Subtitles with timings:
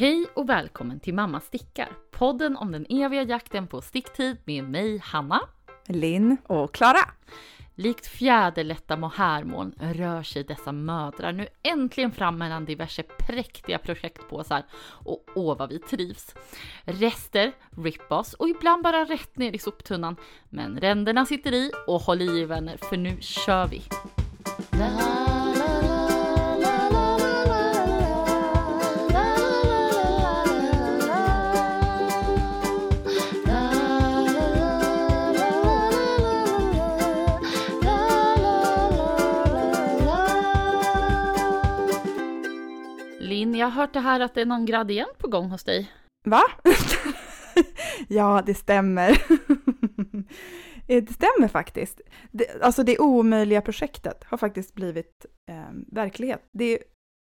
[0.00, 4.98] Hej och välkommen till Mamma stickar, podden om den eviga jakten på sticktid med mig
[4.98, 5.40] Hanna.
[5.86, 7.10] Linn och Klara.
[7.74, 14.62] Likt fjäderlätta mohärmoln rör sig dessa mödrar nu äntligen fram mellan diverse präktiga projektpåsar
[15.04, 16.34] och åh vad vi trivs.
[16.84, 20.16] Rester, rip-offs och ibland bara rätt ner i soptunnan.
[20.48, 23.82] Men ränderna sitter i och håll i er vänner för nu kör vi!
[43.40, 45.92] Linn, jag har hört det här att det är någon gradient på gång hos dig.
[46.24, 46.42] Va?
[48.08, 49.22] ja, det stämmer.
[50.86, 52.00] det stämmer faktiskt.
[52.30, 56.48] Det, alltså det omöjliga projektet har faktiskt blivit eh, verklighet.
[56.52, 56.78] Det är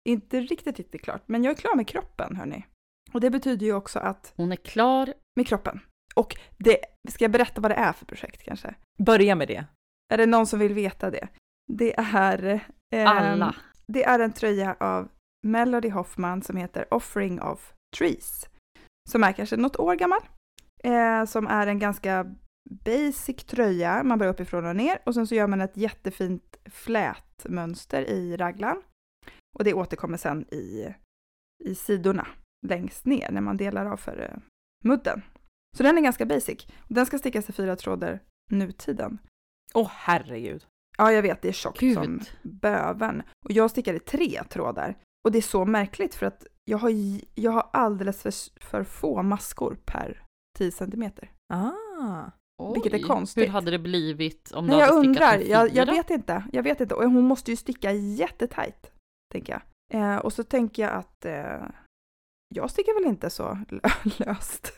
[0.09, 2.67] inte riktigt, riktigt klart, men jag är klar med kroppen, hörni.
[3.13, 4.33] Och det betyder ju också att...
[4.37, 5.81] Hon är klar med kroppen.
[6.15, 8.75] Och det, ska jag berätta vad det är för projekt kanske?
[9.03, 9.65] Börja med det.
[10.13, 11.29] Är det någon som vill veta det?
[11.73, 12.61] Det är...
[12.95, 13.55] Eh, Alla.
[13.87, 15.09] Det är en tröja av
[15.47, 18.49] Melody Hoffman som heter Offering of Trees.
[19.11, 20.21] Som är kanske något år gammal.
[20.85, 22.35] Eh, som är en ganska
[22.71, 24.03] basic tröja.
[24.03, 28.83] Man börjar uppifrån och ner och sen så gör man ett jättefint flätmönster i raglan.
[29.59, 30.95] Och det återkommer sen i,
[31.65, 32.27] i sidorna
[32.67, 34.39] längst ner när man delar av för eh,
[34.85, 35.23] mudden.
[35.77, 36.67] Så den är ganska basic.
[36.89, 39.19] Den ska stickas i fyra trådar nutiden.
[39.75, 40.67] Åh oh, herregud.
[40.99, 41.95] Ja, jag vet, det är tjockt Gud.
[41.95, 43.23] som böven.
[43.45, 44.97] Och jag stickar i tre trådar.
[45.25, 46.93] Och det är så märkligt för att jag har,
[47.35, 50.23] jag har alldeles för, för få maskor per
[50.59, 51.31] 10 centimeter.
[51.53, 52.31] Ah.
[52.75, 53.45] Vilket är konstigt.
[53.45, 56.45] Hur hade det blivit om du Nej, hade jag stickat undrar, jag, jag vet inte.
[56.53, 56.95] Jag vet inte.
[56.95, 58.91] Och hon måste ju sticka jättetajt,
[59.33, 59.63] tänker jag.
[60.03, 61.67] Eh, och så tänker jag att eh,
[62.55, 63.59] jag stickar väl inte så
[64.19, 64.73] löst.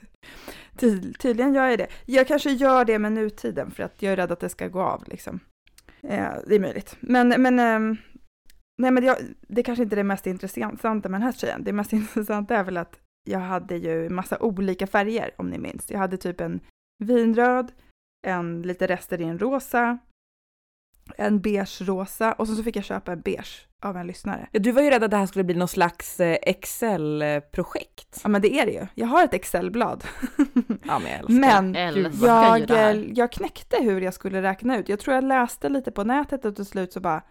[0.76, 1.88] Ty tydligen gör jag det.
[2.06, 4.82] Jag kanske gör det med nutiden för att jag är rädd att det ska gå
[4.82, 5.40] av liksom.
[6.02, 6.96] Eh, det är möjligt.
[7.00, 7.98] Men, men eh,
[8.80, 11.64] Nej, men jag, det kanske inte är det mest intressanta med den här tjejen.
[11.64, 15.90] Det mest intressanta är väl att jag hade ju massa olika färger, om ni minns.
[15.90, 16.60] Jag hade typ en
[17.04, 17.72] vinröd,
[18.26, 19.98] en lite rester i en rosa,
[21.16, 24.48] en beige rosa och sen så fick jag köpa en beige av en lyssnare.
[24.52, 28.20] Ja, du var ju rädd att det här skulle bli någon slags eh, Excel-projekt.
[28.22, 28.86] Ja, men det är det ju.
[28.94, 30.04] Jag har ett Excel-blad.
[30.84, 34.88] ja, men jag älskar, men älskar jag, jag knäckte hur jag skulle räkna ut.
[34.88, 37.22] Jag tror jag läste lite på nätet och till slut så bara,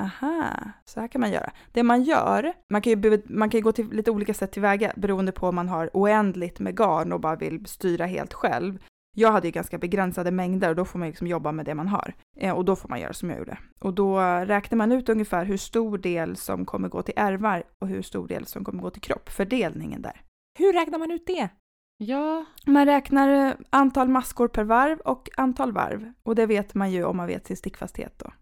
[0.00, 1.50] aha, så här kan man göra.
[1.72, 4.92] Det man gör, man kan ju, man kan ju gå till lite olika sätt tillväga
[4.96, 8.78] beroende på om man har oändligt med garn och bara vill styra helt själv.
[9.16, 11.88] Jag hade ju ganska begränsade mängder och då får man liksom jobba med det man
[11.88, 12.14] har.
[12.36, 13.58] Eh, och då får man göra som jag gjorde.
[13.80, 17.88] Och då räknar man ut ungefär hur stor del som kommer gå till ärvar och
[17.88, 20.22] hur stor del som kommer gå till kropp, fördelningen där.
[20.58, 21.48] Hur räknar man ut det?
[21.96, 22.44] Ja.
[22.66, 26.12] Man räknar eh, antal maskor per varv och antal varv.
[26.22, 28.32] Och det vet man ju om man vet sin stickfasthet då.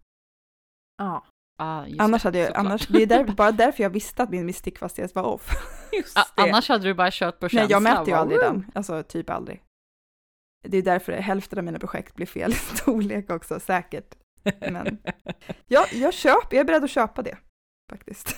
[0.97, 1.25] Ja.
[1.61, 5.15] Ah, annars hade jag, annars, det är där, bara därför jag visste att min stickfasthet
[5.15, 5.49] var off.
[6.15, 7.61] Ah, annars hade du bara kört på känsla.
[7.61, 8.71] Nej, jag mäter ju aldrig den.
[8.75, 9.63] Alltså typ aldrig.
[10.63, 14.15] Det är därför hälften av mina projekt blir fel storlek också, säkert.
[14.43, 14.97] Men
[15.67, 17.37] jag, jag, köper, jag är beredd att köpa det,
[17.91, 18.35] faktiskt.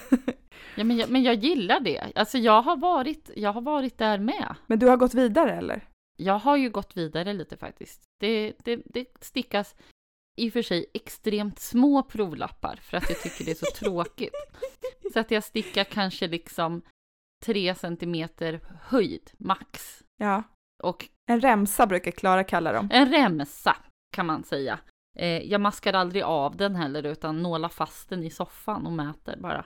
[0.75, 2.11] Ja, men, jag, men jag gillar det.
[2.15, 4.55] Alltså jag har, varit, jag har varit där med.
[4.67, 5.87] Men du har gått vidare eller?
[6.17, 8.01] Jag har ju gått vidare lite faktiskt.
[8.19, 9.75] Det, det, det stickas
[10.37, 14.35] i och för sig extremt små provlappar för att jag tycker det är så tråkigt.
[15.13, 16.81] Så att jag stickar kanske liksom
[17.45, 20.03] tre centimeter höjd, max.
[20.17, 20.43] Ja.
[20.83, 22.89] Och en remsa brukar Klara kalla dem.
[22.91, 23.75] En remsa
[24.15, 24.79] kan man säga.
[25.19, 29.37] Eh, jag maskar aldrig av den heller utan nålar fast den i soffan och mäter
[29.37, 29.65] bara.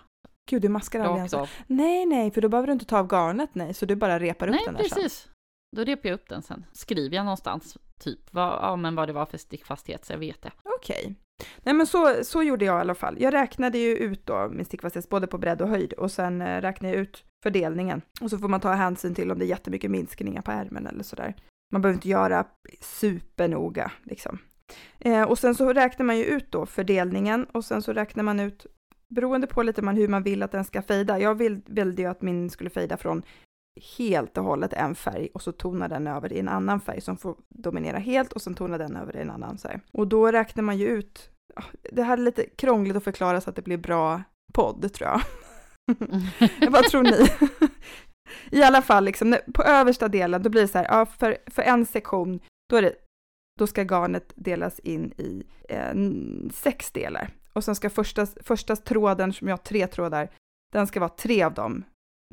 [0.49, 1.49] Gud, du maskar aldrig ens av.
[1.67, 4.47] Nej, nej, för då behöver du inte ta av garnet, nej, så du bara repar
[4.47, 5.13] upp nej, den där precis.
[5.13, 5.31] Sen.
[5.75, 6.65] Då repar jag upp den sen.
[6.71, 10.41] Skriver jag någonstans typ vad, ja, men vad det var för stickfasthet så jag vet
[10.41, 10.51] det.
[10.63, 11.01] Okej.
[11.01, 11.15] Okay.
[11.63, 13.17] Nej men så, så gjorde jag i alla fall.
[13.19, 16.61] Jag räknade ju ut då min stickfasthet både på bredd och höjd och sen eh,
[16.61, 18.01] räknade jag ut fördelningen.
[18.21, 21.03] Och så får man ta hänsyn till om det är jättemycket minskningar på ärmen eller
[21.03, 21.35] sådär.
[21.71, 22.45] Man behöver inte göra
[22.81, 24.39] supernoga liksom.
[24.99, 28.39] Eh, och sen så räknar man ju ut då fördelningen och sen så räknar man
[28.39, 28.65] ut
[29.09, 31.19] beroende på lite man, hur man vill att den ska fejda.
[31.19, 33.23] Jag vill, ville ju att min skulle fejda från
[33.97, 37.17] helt och hållet en färg och så tonar den över i en annan färg som
[37.17, 39.57] får dominera helt och sen tonar den över i en annan.
[39.63, 39.81] Här.
[39.91, 41.29] Och då räknar man ju ut,
[41.91, 44.23] det här är lite krångligt att förklara så att det blir bra
[44.53, 45.21] podd tror jag.
[46.71, 47.27] Vad tror ni?
[48.51, 51.61] I alla fall, liksom, på översta delen, då blir det så här, ja, för, för
[51.61, 52.39] en sektion,
[52.69, 52.95] då, är det,
[53.59, 55.93] då ska garnet delas in i eh,
[56.53, 57.29] sex delar.
[57.53, 60.29] Och sen ska första, första tråden, som jag har tre trådar,
[60.73, 61.83] den ska vara tre av de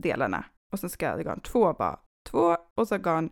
[0.02, 1.98] delarna och sen ska garn två vara
[2.30, 3.30] två och så garn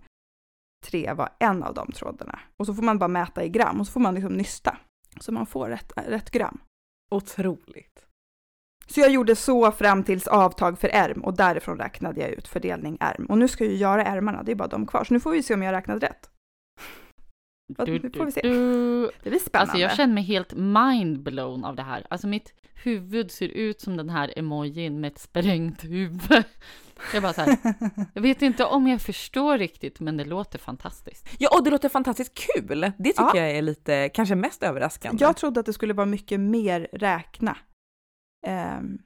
[0.87, 2.41] tre vara en av de trådarna.
[2.57, 4.79] Och så får man bara mäta i gram och så får man liksom nysta
[5.21, 6.61] så man får rätt, rätt gram.
[7.11, 8.07] Otroligt.
[8.87, 12.97] Så jag gjorde så fram tills avtag för ärm och därifrån räknade jag ut fördelning
[13.01, 13.27] ärm.
[13.27, 15.05] Och nu ska jag ju göra ärmarna, det är bara de kvar.
[15.05, 16.31] Så nu får vi se om jag räknat rätt.
[17.69, 18.41] Du, nu får vi se.
[18.41, 19.11] du.
[19.23, 19.73] Det blir spännande.
[19.73, 22.07] Alltså jag känner mig helt mindblown av det här.
[22.11, 26.45] Alltså mitt huvud ser ut som den här emojin med ett sprängt huvud.
[27.15, 27.57] Jag bara så här,
[28.15, 31.29] jag vet inte om jag förstår riktigt, men det låter fantastiskt.
[31.39, 32.81] Ja, och det låter fantastiskt kul.
[32.81, 33.37] Det tycker Ja.
[33.37, 35.25] jag är lite, kanske mest överraskande.
[35.25, 37.57] Jag trodde att det skulle vara mycket mer räkna
[38.47, 38.99] ehm,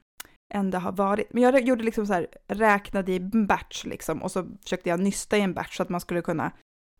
[0.53, 1.33] än det har varit.
[1.33, 4.99] Men jag gjorde liksom så här, räknade i en batch liksom och så försökte jag
[4.99, 6.51] nysta i en batch så att man skulle kunna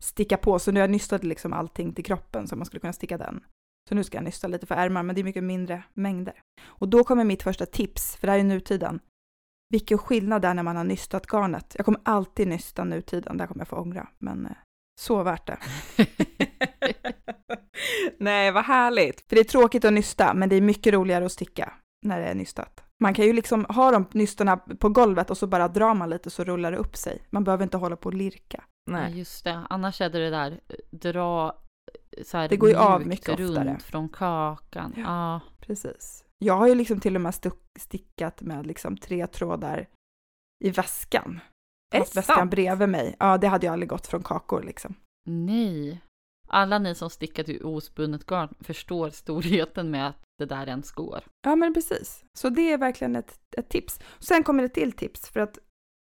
[0.02, 0.58] sticka på.
[0.58, 3.44] Så nu har jag nystat liksom allting till kroppen så man skulle kunna sticka den.
[3.88, 6.34] Så nu ska jag nysta lite för ärmar, men det är mycket mindre mängder.
[6.64, 9.00] Och då kommer mitt första tips, för det här är nutiden.
[9.68, 11.74] Vilken skillnad det är när man har nystat garnet.
[11.76, 14.52] Jag kommer alltid nysta nutiden, där kommer jag få ångra, men eh,
[15.00, 15.58] så värt det.
[18.18, 19.28] Nej, vad härligt.
[19.28, 21.72] För det är tråkigt att nysta, men det är mycket roligare att sticka
[22.06, 22.82] när det är nystat.
[23.02, 26.30] Man kan ju liksom ha de nystorna på golvet och så bara drar man lite
[26.30, 27.22] så rullar det upp sig.
[27.30, 28.64] Man behöver inte hålla på och lirka.
[28.90, 29.18] Ja, Nej.
[29.18, 29.66] just det.
[29.70, 31.46] Annars är det det där, eh, dra
[32.16, 33.78] eh, så här Det går ju av mycket runt oftare.
[33.80, 34.92] från kakan.
[34.96, 35.02] Ja.
[35.02, 35.40] Ja.
[35.60, 36.24] Precis.
[36.38, 37.34] Jag har ju liksom till och med
[37.78, 39.88] stickat med liksom tre trådar
[40.64, 41.40] i väskan.
[41.94, 42.50] Är det väskan sant?
[42.50, 43.16] bredvid mig.
[43.18, 44.94] Ja, det hade ju aldrig gått från kakor liksom.
[45.28, 46.02] Nej.
[46.48, 51.24] Alla ni som stickat i ospunnet garn förstår storheten med att det där ens går.
[51.42, 52.24] Ja, men precis.
[52.38, 54.00] Så det är verkligen ett, ett tips.
[54.18, 55.58] Sen kommer det till tips för att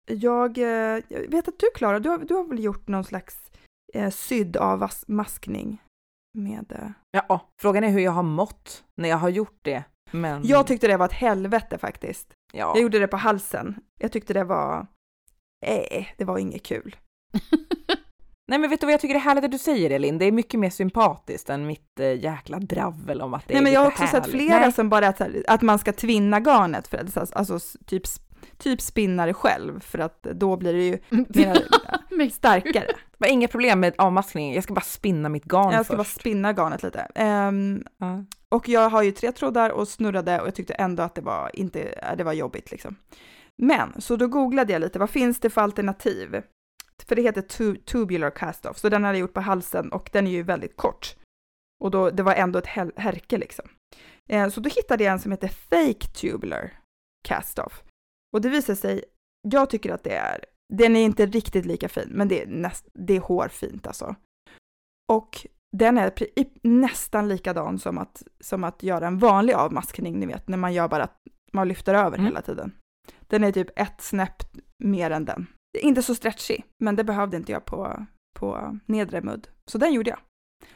[0.08, 3.52] jag, eh, jag vet att du Klara, du har, du har väl gjort någon slags
[3.94, 5.82] eh, sydd av maskning
[6.38, 6.72] med...
[6.72, 6.90] Eh.
[7.12, 9.84] Ja, frågan är hur jag har mått när jag har gjort det.
[10.22, 12.28] Men Jag tyckte det var ett helvete faktiskt.
[12.54, 12.72] ja.
[12.76, 13.76] Jag gjorde det på halsen.
[14.00, 14.88] Jag tyckte det var...
[15.66, 16.96] Eh, det var inget kul.
[18.48, 20.18] Nej men vet du vad jag tycker är härligt att du säger Elin?
[20.18, 23.64] Det är mycket mer sympatiskt än mitt eh, jäkla dravel om att det Nej, är
[23.64, 24.32] men jag har också sett härligt.
[24.32, 24.72] flera Nej.
[24.72, 28.04] som bara att, att man ska tvinna garnet, för att, alltså typ,
[28.58, 30.98] typ spinna det själv, för att då blir det ju
[32.18, 32.86] mer starkare.
[32.88, 36.04] Det var inga problem med avmaskningen, jag ska bara spinna mitt garn Jag ska bara
[36.04, 36.20] först.
[36.20, 37.00] spinna garnet lite.
[37.16, 38.24] Ehm, Ja.
[38.50, 41.52] och jag har ju tre trådar och snurrade och jag tyckte ändå att det var,
[41.54, 42.96] inte, äh, det var jobbigt liksom.
[43.58, 46.42] Men, så då googlade jag lite, vad finns det för alternativ?
[47.08, 50.28] För det heter tu- tubular cast-off, så den hade jag gjort på halsen och den
[50.28, 51.16] är ju väldigt kort.
[51.84, 53.66] Och då, det var ändå ett härke liksom.
[54.30, 56.72] Eh, så då hittade jag en som heter fake tubular
[57.28, 57.84] cast-off.
[58.36, 59.04] Och det visar sig,
[59.48, 62.88] jag tycker att det är, den är inte riktigt lika fin, men det är, näst,
[62.94, 64.16] det är hårfint alltså.
[65.12, 65.48] Och
[65.78, 66.14] den är
[66.68, 70.88] nästan likadan som att, som att göra en vanlig avmaskning, ni vet, när man gör
[70.88, 71.22] bara att
[71.54, 72.26] man lyfter över Mm.
[72.26, 72.72] hela tiden.
[73.22, 74.44] Den är typ ett snäpp
[74.84, 75.48] mer än den.
[75.74, 78.06] Det är Inte så stretchy, men det behövde inte jag på,
[78.40, 79.48] på nedre mudd.
[79.72, 80.20] Så den gjorde jag.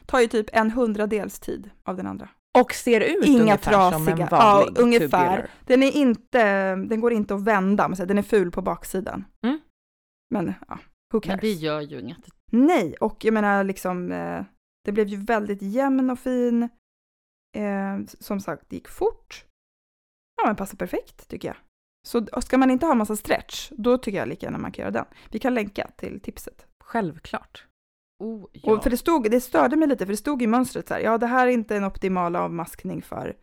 [0.05, 2.29] Tar ju typ en hundradels tid av den andra.
[2.57, 4.27] Och ser ut Inga ungefär som en trasiga.
[4.29, 5.07] vanlig Ja, ungefär.
[5.07, 5.49] tubular.
[5.65, 9.25] Den är inte, den går inte att vända, den är ful på baksidan.
[9.45, 9.59] Mm.
[10.33, 10.79] Men ja,
[11.13, 11.27] who cares?
[11.27, 12.29] Men det gör ju inget.
[12.51, 14.43] Nej, och jag menar liksom, eh,
[14.85, 16.63] det blev ju väldigt jämn och fin.
[17.57, 19.45] Eh, som sagt, det gick fort.
[20.41, 21.57] Ja, men passar perfekt tycker jag.
[22.07, 24.91] Så ska man inte ha massa stretch, då tycker jag lika gärna man kan göra
[24.91, 25.05] den.
[25.31, 26.65] Vi kan länka till tipset.
[26.83, 27.65] Självklart.
[28.19, 28.71] Oh, ja.
[28.73, 31.01] Och för det stod, det störde mig lite, för det stod i mönstret så här,
[31.01, 33.37] ja det här är inte en optimal avmaskning för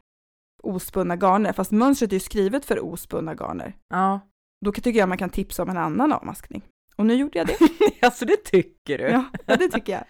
[0.63, 3.77] ospunna garner, fast mönstret är ju skrivet för ospunna garner.
[3.89, 4.21] Ja.
[4.65, 6.63] Då tycker jag man kan tipsa om en annan avmaskning.
[6.97, 7.59] Och nu gjorde jag det.
[8.07, 9.05] alltså det tycker du?
[9.05, 9.25] Ja,
[9.57, 10.05] det tycker jag.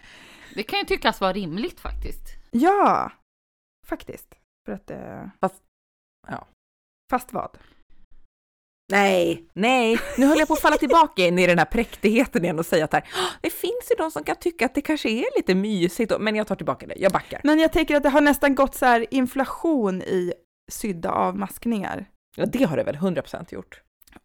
[0.55, 2.27] Det kan ju tyckas vara rimligt faktiskt.
[2.51, 3.11] Ja,
[3.87, 4.35] faktiskt.
[4.65, 5.63] För att eh, Fast-
[6.27, 6.47] ja.
[7.11, 7.57] Fast vad?
[8.89, 12.59] Nej, nej, nu höll jag på att falla tillbaka in i den här präktigheten igen
[12.59, 15.09] och säga att här, "Ah, det finns ju de som kan tycka att det kanske
[15.09, 17.41] är lite mysigt, men jag tar tillbaka det, jag backar.
[17.43, 20.33] Men jag tänker att det har nästan gått så här inflation i
[20.71, 22.05] sydda avmaskningar.
[22.35, 23.81] Ja, det har det väl 100% gjort.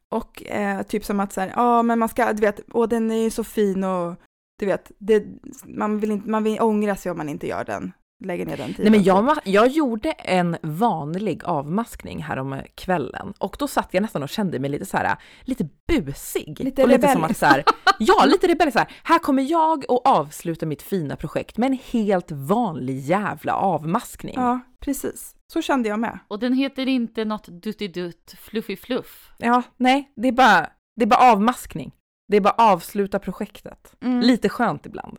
[0.09, 3.11] Och eh, typ som att så här, ja men man ska, du vet, åh den
[3.11, 4.15] är ju så fin och
[4.59, 5.25] du vet, det,
[5.65, 7.93] man, vill inte, man vill ångra sig om man inte gör den,
[8.25, 8.93] lägger ner den Nej, tiden.
[8.93, 14.23] men jag, jag gjorde en vanlig avmaskning här om kvällen och då satt jag nästan
[14.23, 16.61] och kände mig lite så här, lite busig.
[16.61, 17.65] Lite och lite som att så här,
[17.99, 18.73] ja, lite rebellisk.
[18.73, 23.55] Så här, här kommer jag att avsluta mitt fina projekt med en helt vanlig jävla
[23.55, 24.35] avmaskning.
[24.37, 25.35] Ja, precis.
[25.53, 26.19] Så kände jag med.
[26.29, 29.33] Och den heter inte något duttidutt fluffy fluff.
[29.39, 31.93] Ja, nej, det är bara, det är bara avmaskning.
[32.29, 33.95] Det är bara avsluta projektet.
[34.03, 34.21] Mm.
[34.21, 35.19] Lite skönt ibland.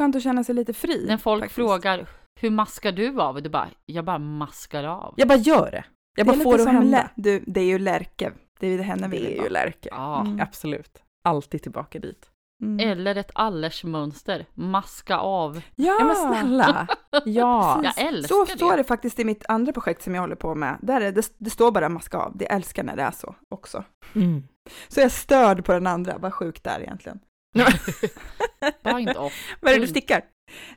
[0.00, 1.04] Skönt att känna sig lite fri.
[1.08, 1.54] När folk faktiskt.
[1.54, 2.06] frågar
[2.40, 3.36] hur maskar du av?
[3.36, 5.14] Och du bara, jag bara maskar av.
[5.16, 5.84] Jag bara gör det.
[6.16, 7.10] Jag det bara är får det att hända.
[7.14, 9.48] Du, det är ju Lärke Det är ju henne vi Det vill är ju.
[9.48, 9.88] Lärke.
[9.92, 10.20] Ja.
[10.20, 10.40] Mm.
[10.40, 11.02] Absolut.
[11.24, 12.30] Alltid tillbaka dit.
[12.62, 12.88] Mm.
[12.90, 14.46] Eller ett allersmönster.
[14.54, 15.62] Maska av.
[15.76, 16.86] Ja, Ja men snälla.
[17.24, 17.80] Ja.
[17.84, 18.56] Jag älskar så det.
[18.56, 20.78] står det faktiskt i mitt andra projekt som jag håller på med.
[20.82, 22.36] Där är det, det står bara maska av.
[22.36, 23.84] Det älskar när det är så också.
[24.14, 24.42] Mm.
[24.88, 26.18] Så jag är störd på den andra.
[26.18, 27.20] Vad sjukt det är egentligen.
[28.98, 29.32] Inte off.
[29.60, 30.22] Vad är det du stickar?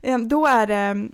[0.02, 1.10] Eh, Då är det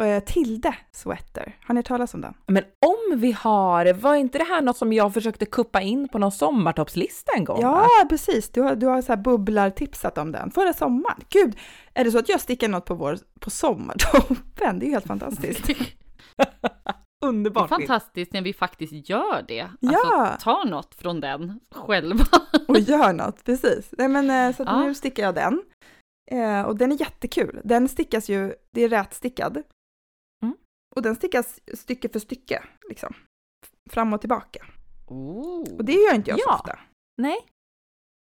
[0.00, 1.56] eh, Tilde Sweater.
[1.66, 2.34] Har ni hört talas om den?
[2.46, 6.18] Men om vi har, var inte det här något som jag försökte kuppa in på
[6.18, 7.60] någon sommartoppslista en gång?
[7.60, 7.88] Ja, va?
[8.08, 8.48] precis.
[8.50, 11.20] Du har, du har så här bubblar-tipsat om den förra sommaren.
[11.28, 11.58] Gud,
[11.94, 14.78] är det så att jag stickar något på, vår, på sommartoppen?
[14.78, 15.64] Det är ju helt fantastiskt.
[17.24, 17.68] Det är Underbart.
[17.68, 19.68] fantastiskt när vi faktiskt gör det.
[19.80, 20.26] Ja.
[20.26, 22.24] Alltså, ta något från den själva.
[22.68, 23.94] och gör något, precis.
[23.98, 24.80] Nej, men, eh, så Ja.
[24.84, 25.62] nu stickar jag den.
[26.30, 27.60] Eh, och den är jättekul.
[27.64, 29.62] Den stickas ju, det är rätstickad.
[30.42, 30.56] Mm.
[30.96, 33.14] Och den stickas stycke för stycke, liksom.
[33.90, 34.64] Fram och tillbaka.
[35.06, 35.76] Oh.
[35.76, 36.54] Och det gör inte jag så Ja.
[36.54, 36.78] ofta.
[37.22, 37.36] Nej.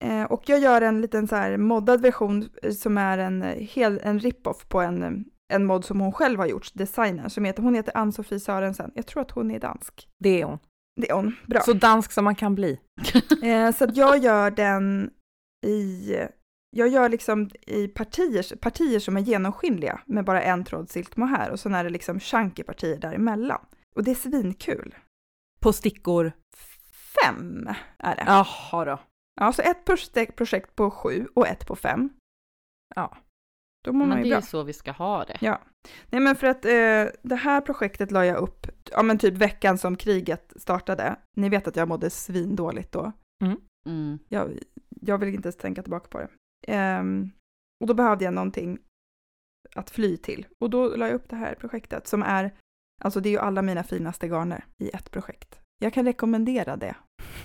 [0.05, 3.55] Eh, och jag gör en liten så här moddad version eh, som är en, eh,
[3.55, 7.63] hel, en rip-off på en, en mod som hon själv har gjort, designer, som heter,
[7.63, 8.91] hon heter Ann-Sofie Sörensen.
[8.95, 10.09] Jag tror att hon är dansk.
[10.17, 10.59] Det är hon.
[11.01, 11.61] Det är hon, bra.
[11.61, 12.79] Så dansk som man kan bli.
[13.43, 15.09] Eh, så att jag gör den
[15.65, 16.15] i,
[16.77, 21.59] jag gör liksom i partier, partier som är genomskinliga med bara en tråd silkmohair och
[21.59, 23.65] sen är det liksom chunky partier däremellan.
[23.95, 24.95] Och det är svinkul.
[25.59, 26.31] På stickor.
[27.23, 28.23] Fem är det.
[28.27, 29.51] Ja, Jaha då.
[29.51, 32.09] så ett projekt, projekt på sju och ett på fem.
[32.95, 33.17] Ja.
[33.85, 34.37] Då mår man Men ju det bra.
[34.37, 35.37] är så vi ska ha det.
[35.41, 35.61] Ja.
[36.09, 39.77] Nej men för att eh, det här projektet la jag upp, ja men typ veckan
[39.77, 41.15] som kriget startade.
[41.37, 43.11] Ni vet att jag mådde svindåligt då.
[43.89, 44.19] Mm.
[44.29, 44.59] Jag,
[45.01, 46.27] jag vill inte ens tänka tillbaka på det.
[46.67, 47.29] Ehm,
[47.81, 48.79] och då behövde jag någonting
[49.75, 50.47] att fly till.
[50.63, 52.53] Och då la jag upp det här projektet som är,
[53.01, 55.59] alltså det är ju alla mina finaste garner i ett projekt.
[55.81, 56.95] Jag kan rekommendera det.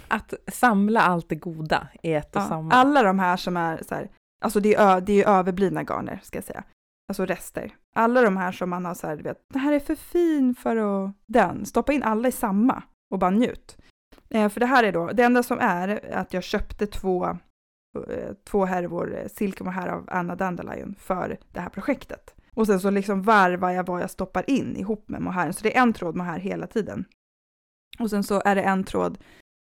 [0.08, 2.72] Att samla allt det goda i ett och Ja, samma.
[2.74, 4.10] alla de här som är så här,
[4.44, 6.64] alltså det är, det är överblivna garner ska jag säga.
[7.08, 7.76] Alltså rester.
[7.94, 10.54] Alla de här som man har så här, du vet, det här är för fin
[10.54, 11.66] för att den.
[11.66, 13.76] Stoppa in alla i samma och bara njut.
[14.30, 17.26] Eh, för det här är då, det enda som är att jag köpte två,
[18.08, 22.34] eh, två härvor eh, silkemohair av Anna Dandelion för det här projektet.
[22.54, 25.52] Och sen så liksom varvar jag vad jag stoppar in ihop med mohairen.
[25.52, 27.04] Så det är en tråd mohair hela tiden.
[27.98, 29.18] Och sen så är det en tråd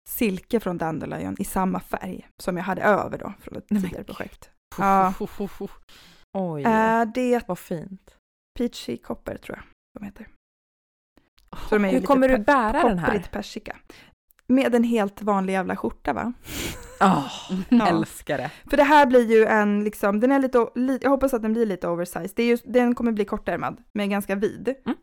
[0.09, 4.51] silke från Dandelion i samma färg som jag hade över då från ett tidigare projekt.
[4.77, 5.13] Ja.
[6.33, 8.15] Oj, Är det vad fint.
[8.59, 9.65] Peachy Copper tror jag
[9.99, 10.27] de heter.
[11.69, 13.07] Så de Hur kommer du bära den här?
[13.07, 13.77] Kopprigt persika.
[14.47, 16.33] Med en helt vanlig jävla skjorta va?
[16.99, 17.31] Oh,
[17.69, 17.87] Ja.
[17.87, 18.51] Älskar det.
[18.69, 20.67] För det här blir ju en, liksom, den är lite,
[21.01, 22.31] jag hoppas att den blir lite oversized.
[22.35, 24.75] Det är just, den kommer bli kortärmad, men ganska vid.
[24.85, 24.97] Mm.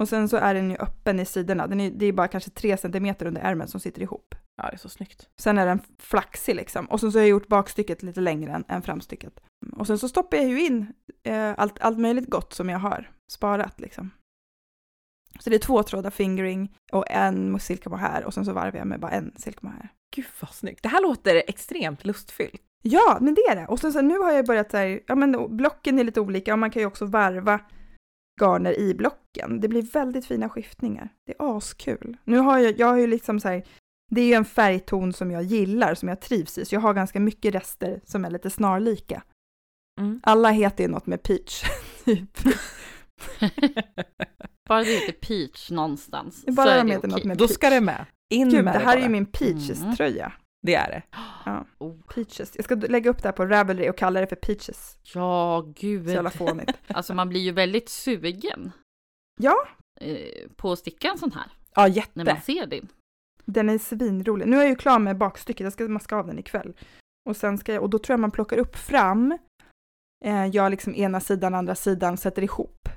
[0.00, 1.66] Och sen så är den ju öppen i sidorna.
[1.66, 4.34] Den är, det är bara kanske tre centimeter under ärmen som sitter ihop.
[4.56, 5.28] Ja, det är så snyggt.
[5.36, 6.86] Sen är den flaxig liksom.
[6.86, 9.40] Och sen så har jag gjort bakstycket lite längre än, än framstycket.
[9.76, 13.10] Och sen så stoppar jag ju in eh, allt, allt möjligt gott som jag har
[13.32, 14.10] sparat liksom.
[15.40, 19.00] Så det är två trådar fingering och en silkemohair och sen så varvar jag med
[19.00, 19.88] bara en silkemohair.
[20.16, 20.82] Gud vad snyggt.
[20.82, 22.62] Det här låter extremt lustfyllt.
[22.82, 23.66] Ja, men det är det.
[23.66, 26.52] Och sen så nu har jag börjat så här, ja men blocken är lite olika
[26.52, 27.60] och man kan ju också varva
[28.40, 29.60] garner i blocken.
[29.60, 31.08] Det blir väldigt fina skiftningar.
[31.26, 32.16] Det är askul.
[32.24, 33.62] Nu har jag, jag har ju liksom så här,
[34.10, 36.94] det är ju en färgton som jag gillar, som jag trivs i, så jag har
[36.94, 39.22] ganska mycket rester som är lite snarlika.
[40.00, 40.20] Mm.
[40.22, 41.64] Alla heter ju något med peach,
[42.04, 42.38] typ.
[44.68, 47.28] Bara det heter peach någonstans Det är bara så är de det heter något okej.
[47.28, 48.06] med Då ska det med.
[48.34, 49.02] In Gud, med det här är bara.
[49.02, 50.32] ju min Peaches-tröja.
[50.66, 51.02] Det är det.
[51.78, 51.94] Oh.
[52.14, 52.52] Peaches.
[52.56, 54.98] Jag ska lägga upp det här på Ravelry och kalla det för Peaches.
[55.02, 56.08] Ja, Så gud.
[56.08, 56.70] jävla fånigt.
[56.88, 58.72] Alltså man blir ju väldigt sugen.
[59.40, 59.54] Ja.
[60.00, 62.10] eh, På att sticka en sån här, Ja, jätte.
[62.14, 62.88] när man ser din.
[63.44, 64.46] Den är svinrolig.
[64.48, 66.76] Nu är jag ju klar med bakstycket, jag ska maska av den ikväll.
[67.28, 69.38] Och, sen ska jag, och då tror jag man plockar upp fram,
[70.24, 72.88] eh, jag liksom ena sidan, andra sidan, sätter ihop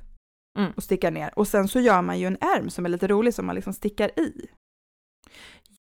[0.60, 0.72] Mm.
[0.76, 1.40] och stickar ner.
[1.40, 3.74] Och sen så gör man ju en ärm som är lite rolig som man liksom
[3.74, 4.48] stickar i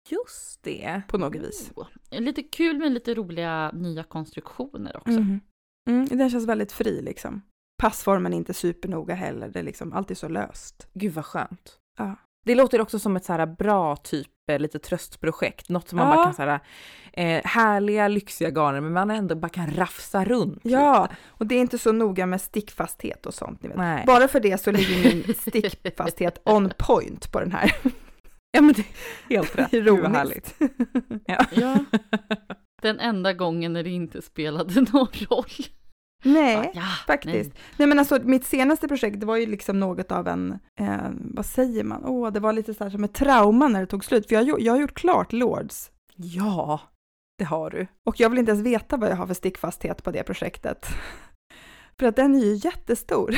[0.09, 1.01] Just det.
[1.07, 1.71] på något vis.
[1.75, 1.87] Oh.
[2.11, 5.09] Lite kul med lite roliga nya konstruktioner också.
[5.17, 5.39] Mm.
[5.89, 7.41] Mm, den känns väldigt fri liksom.
[7.81, 10.87] Passformen är inte supernoga heller, det är liksom alltid så löst.
[10.93, 11.77] Gud vad skönt.
[11.97, 12.15] Ja.
[12.45, 16.07] Det låter också som ett så här bra typ eh, lite tröstprojekt, något som man
[16.09, 16.15] Ja.
[16.15, 16.59] bara kan så här,
[17.13, 20.59] eh, härliga lyxiga garner men man ändå bara kan rafsa runt.
[20.63, 21.15] Ja, lite.
[21.27, 23.63] och det är inte så noga med stickfasthet och sånt.
[23.63, 23.77] Ni vet.
[23.77, 24.03] Nej.
[24.07, 27.75] Bara för det så ligger min stickfasthet on point på den här.
[28.51, 29.73] Ja men det är helt rätt.
[29.73, 30.55] Ironiskt.
[31.25, 31.45] Ja.
[31.51, 31.85] Ja.
[32.81, 35.45] Den enda gången när det inte spelade någon roll.
[36.23, 37.51] Nej, ja, faktiskt.
[37.77, 37.87] Nej.
[37.87, 41.83] men alltså mitt senaste projekt det var ju liksom något av en, eh, vad säger
[41.83, 44.27] man, åh det var lite så här som ett trauma när det tog slut.
[44.27, 46.79] För jag, jag har gjort klart Lords Ja,
[47.37, 47.87] det har du.
[48.09, 50.85] Och jag vill inte ens veta vad jag har för stickfasthet på det projektet.
[51.99, 53.35] För att den är ju jättestor.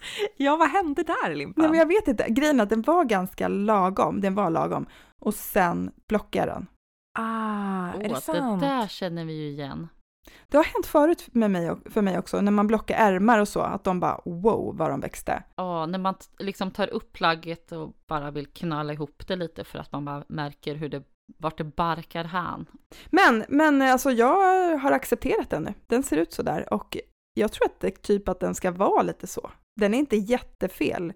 [0.36, 1.62] Ja, vad hände där Limpan?
[1.62, 4.86] Nej men jag vet inte, grejen är att den var ganska lagom, den var lagom.
[5.18, 6.66] Och sen blockade jag den.
[7.18, 8.60] Ah, är det sant?
[8.60, 9.88] det där känner vi ju igen.
[10.48, 13.48] Det har hänt förut med mig, och- för mig också, när man blockar ärmar och
[13.48, 15.42] så, att de bara wow vad de växte.
[15.56, 19.64] Ja, när man t- liksom tar upp plagget och bara vill knalla ihop det lite
[19.64, 21.02] för att man bara märker hur det,
[21.38, 22.66] vart det barkar hän.
[23.10, 25.74] Men, men alltså jag har accepterat den nu.
[25.86, 26.96] Den ser ut så där och
[27.34, 29.50] jag tror att det typ att den ska vara lite så.
[29.80, 31.12] Den är inte jättefel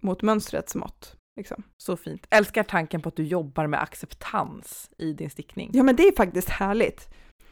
[0.00, 1.16] mot mönstrets mått.
[1.36, 1.62] Liksom.
[1.76, 2.26] Så fint.
[2.30, 5.70] Älskar tanken på att du jobbar med acceptans i din stickning.
[5.72, 7.08] Ja, men det är faktiskt härligt.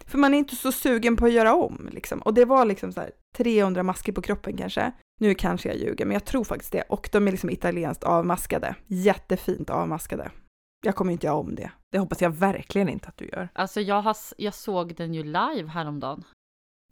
[0.07, 2.19] För man är inte så sugen på att göra om liksom.
[2.19, 4.93] Och det var liksom så här 300 masker på kroppen kanske.
[5.21, 6.83] Nu kanske jag ljuger, men jag tror faktiskt det.
[6.83, 8.75] Och de är liksom italienskt avmaskade.
[8.87, 10.31] Jättefint avmaskade.
[10.83, 11.71] Jag kommer inte göra om det.
[11.93, 13.49] Det hoppas jag verkligen inte att du gör.
[13.53, 16.25] Alltså jag, har, jag såg den ju live häromdagen.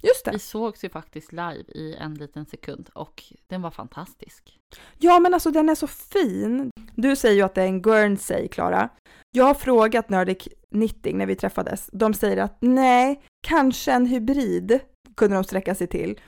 [0.02, 0.38] Just Vi det.
[0.38, 4.58] sågs ju faktiskt live i en liten sekund och den var fantastisk.
[4.98, 6.70] Ja, men alltså den är så fin.
[6.94, 8.88] Du säger ju att det är en Guernsey, Klara.
[9.30, 11.90] Jag har frågat Nordic Knitting när vi träffades.
[11.92, 14.80] De säger att nej, kanske en hybrid
[15.16, 16.20] kunde de sträcka sig till.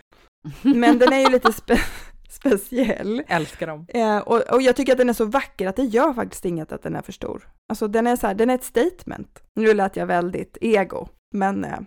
[0.63, 1.77] Men den är ju lite spe
[2.31, 3.23] speciell.
[3.29, 3.87] Älskar dem.
[3.89, 6.73] Eh, och, och jag tycker att den är så vacker att det gör faktiskt inget
[6.73, 7.49] att den är för stor.
[7.69, 9.43] Alltså den är så här, den är ett statement.
[9.61, 11.79] Nu lät jag väldigt ego, men eh,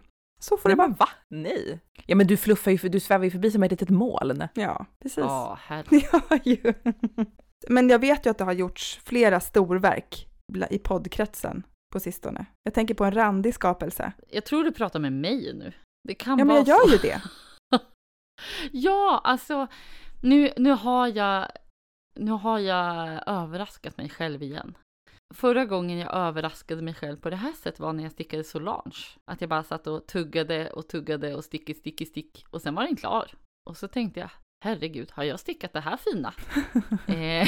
[0.43, 0.87] så får Nej, det vara.
[0.87, 1.09] men va?
[1.29, 1.79] Nej.
[2.05, 4.47] Ja, men du fluffar ju, du svävar ju förbi som ett litet moln.
[4.53, 5.17] Ja, precis.
[5.17, 5.85] Ja, herre.
[5.89, 6.73] Ja, ju.
[7.67, 10.27] Men jag vet ju att det har gjorts flera storverk
[10.69, 12.45] i poddkretsen på sistone.
[12.63, 14.13] Jag tänker på en randig skapelse.
[14.29, 15.73] Jag tror du pratar med mig nu.
[16.07, 17.21] Det kan Ja, men vara jag gör ju det.
[18.71, 19.67] Ja, alltså
[20.21, 21.47] nu, nu, har jag,
[22.15, 24.77] nu har jag överraskat mig själv igen.
[25.33, 29.05] Förra gången jag överraskade mig själv på det här sättet var när jag stickade Solange.
[29.25, 32.83] Att jag bara satt och tuggade och tuggade och stick, stick, stick och sen var
[32.83, 33.31] den klar.
[33.69, 34.29] Och så tänkte jag,
[34.65, 36.33] herregud, har jag stickat det här fina?
[37.07, 37.47] eh,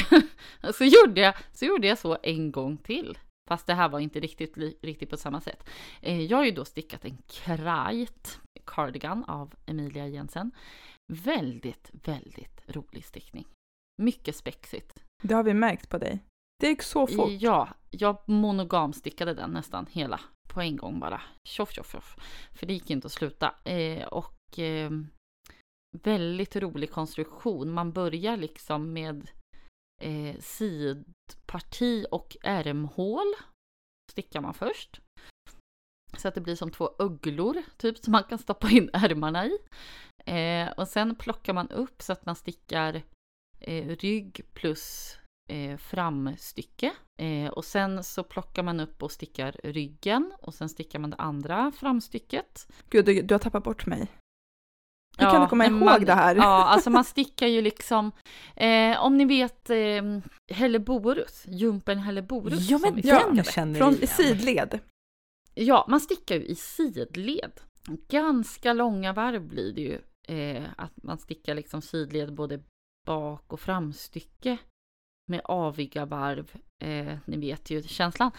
[0.74, 3.18] så, gjorde jag, så gjorde jag så en gång till.
[3.50, 5.70] Fast det här var inte riktigt, riktigt på samma sätt.
[6.02, 10.52] Eh, jag har ju då stickat en Krajt cardigan av Emilia Jensen.
[11.14, 13.48] Väldigt, väldigt rolig stickning.
[14.02, 15.04] Mycket spexigt.
[15.22, 16.20] Det har vi märkt på dig.
[16.58, 17.32] Det gick så fort.
[17.40, 20.20] Ja, jag monogamstickade den nästan hela
[20.54, 21.22] på en gång bara.
[21.44, 22.16] Tjoff, tjoff, tjoff.
[22.54, 23.56] För det gick inte att sluta.
[23.64, 24.92] Eh, och eh,
[26.04, 27.72] väldigt rolig konstruktion.
[27.72, 29.30] Man börjar liksom med
[30.02, 33.34] eh, sidparti och ärmhål.
[34.12, 35.02] Stickar man först.
[36.18, 39.58] Så att det blir som två öglor, typ, som man kan stoppa in ärmarna i.
[40.26, 43.02] Eh, och sen plockar man upp så att man stickar
[43.60, 45.18] eh, rygg plus
[45.50, 46.92] eh, framstycke.
[47.22, 51.16] Eh, och sen så plockar man upp och stickar ryggen och sen stickar man det
[51.16, 52.68] andra framstycket.
[52.90, 54.08] Gud, du, du har tappat bort mig.
[55.18, 56.36] Hur kan du komma ihåg man, det här?
[56.36, 58.12] Ja, alltså man stickar ju liksom,
[58.56, 60.20] eh, om ni vet eh,
[60.52, 62.70] Helleborus, Jumpen Helleborus.
[62.70, 63.52] Ja, men Ja, den stickade.
[63.52, 64.08] känner Från igen.
[64.08, 64.80] sidled.
[65.54, 67.52] Ja, man stickar ju i sidled.
[68.10, 70.02] Ganska långa varv blir det ju.
[70.28, 72.60] Eh, att man stickar liksom sidled både
[73.06, 74.58] bak och framstycke
[75.28, 76.52] med aviga varv.
[76.84, 78.32] Eh, ni vet ju känslan.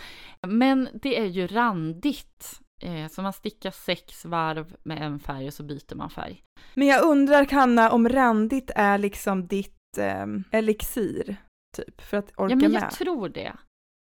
[0.46, 2.60] Men det är ju randigt.
[2.82, 6.42] Eh, så man stickar sex varv med en färg och så byter man färg.
[6.74, 11.36] Men jag undrar, Hanna, om randigt är liksom ditt eh, elixir,
[11.76, 12.82] typ, för att orka Ja, men med.
[12.82, 13.52] jag tror det.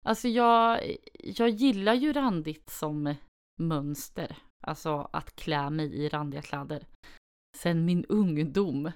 [0.06, 0.80] Alltså jag,
[1.14, 3.14] jag gillar ju randigt som
[3.60, 4.36] mönster.
[4.66, 6.86] Alltså att klä mig i randiga kläder.
[7.56, 8.90] Sen min ungdom.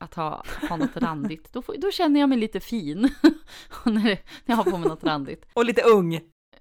[0.00, 1.52] Att ha, ha något randigt.
[1.52, 3.00] Då, får, då känner jag mig lite fin.
[3.84, 5.46] när, när jag har på mig något randigt.
[5.54, 6.10] Och lite ung.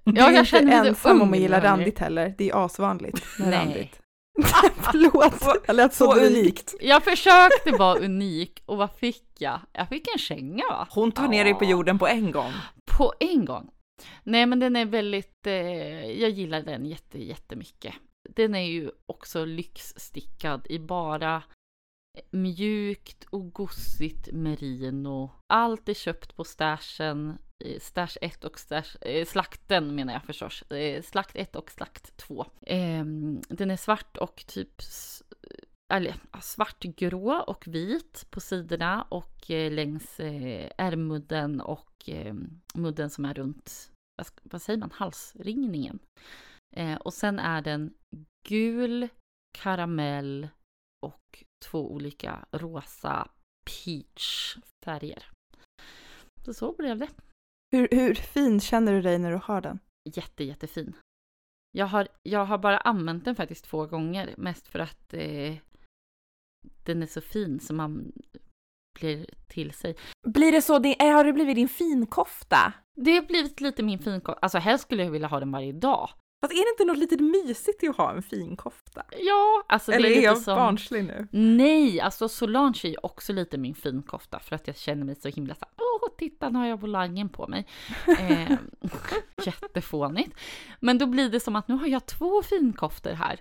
[0.03, 2.35] Du Ja, är jag inte känner mig lite ensam om ung att gilla randigt heller.
[2.37, 3.59] Det är asvanligt med Nej.
[3.59, 3.99] randigt.
[4.77, 6.75] Förlåt, jag lät så, unikt.
[6.81, 9.59] Jag försökte vara unik och vad fick jag?
[9.73, 10.87] Jag fick en känga va?
[10.91, 12.51] Hon tar ner dig på jorden på en gång.
[12.97, 13.69] På en gång.
[14.23, 15.53] Nej men den är väldigt, eh,
[16.21, 17.93] jag gillar den jätte, jättemycket.
[18.35, 21.43] Den är ju också lyxstickad i bara
[22.31, 25.31] mjukt och gossigt merino.
[25.47, 30.61] Allt är köpt på stashen, eh, stash 1 och stash, eh, slakten menar jag förstås.
[30.61, 32.45] Eh, slakt 1 och slakt 2.
[32.61, 33.05] Eh,
[33.49, 40.19] den är svart och typ eh, eller svartgrå och vit på sidorna och eh, längs
[40.19, 42.33] eh, ärmudden och eh,
[42.73, 45.99] mudden som är runt, vad, vad säger man, halsringningen.
[46.75, 47.93] Eh, och sen är den
[48.47, 49.07] gul,
[49.57, 50.47] karamell
[51.05, 53.27] och två olika rosa
[53.65, 55.29] peach färger.
[56.45, 57.09] Så så blev det.
[57.71, 59.79] Hur, hur fin känner du dig när du har den?
[60.15, 60.95] Jätte, jättefin.
[61.71, 65.55] Jag har, jag har bara använt den faktiskt två gånger, mest för att eh,
[66.83, 68.11] den är så fin som man
[68.99, 69.95] blir till sig.
[70.27, 72.73] Blir det så, det, har det blivit din finkofta?
[72.95, 74.39] Det har blivit lite min finkofta.
[74.41, 76.09] Alltså helst skulle jag vilja ha den varje dag.
[76.41, 79.03] Fast är det inte något lite mysigt i att ha en finkofta?
[79.11, 80.55] Ja, alltså Eller det är, är lite jag som...
[80.55, 81.27] barnslig nu?
[81.31, 85.27] Nej, alltså Solange är ju också lite min finkofta för att jag känner mig så
[85.27, 87.67] himla så åh titta nu har jag volangen på mig.
[88.19, 88.57] Eh,
[89.45, 90.37] jättefånigt.
[90.79, 93.39] Men då blir det som att nu har jag två finkoftor här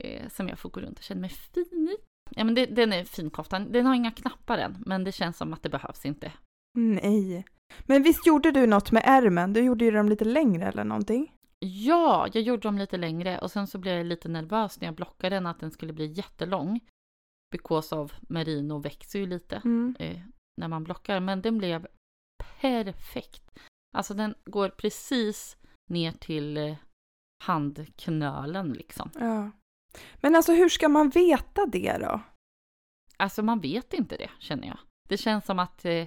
[0.00, 1.96] eh, som jag får gå runt och känna mig fin i.
[2.30, 5.52] Ja men det, den är finkoftan, den har inga knappar än men det känns som
[5.52, 6.32] att det behövs inte.
[6.78, 7.44] Nej.
[7.86, 9.52] Men visst gjorde du något med ärmen?
[9.52, 11.32] Du gjorde ju dem lite längre eller någonting?
[11.66, 14.94] Ja, jag gjorde dem lite längre och sen så blev jag lite nervös när jag
[14.94, 16.80] blockade den att den skulle bli jättelång.
[17.52, 19.96] Because of merino växer ju lite Mm.
[19.98, 20.20] eh,
[20.60, 21.86] när man blockar, men den blev
[22.60, 23.58] perfekt.
[23.96, 25.56] Alltså den går precis
[25.90, 26.76] ner till eh,
[27.44, 29.10] handknölen liksom.
[29.14, 29.50] Ja.
[30.20, 32.20] Men alltså hur ska man veta det då?
[33.16, 34.78] Alltså man vet inte det känner jag.
[35.08, 36.06] Det känns som att eh,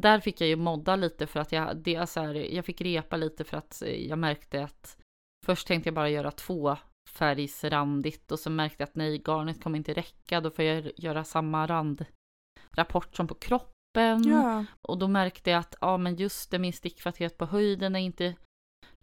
[0.00, 2.80] där fick jag ju modda lite för att jag, det är så här, jag fick
[2.80, 4.98] repa lite för att eh, jag märkte att
[5.46, 6.76] först tänkte jag bara göra två
[7.08, 10.40] färgsrandigt och så märkte jag att nej, garnet kommer inte räcka.
[10.40, 14.28] Då får jag göra samma randrapport som på kroppen.
[14.28, 14.64] Ja.
[14.88, 18.34] Och då märkte jag att ja, men just det, min stickfatthet på höjden är inte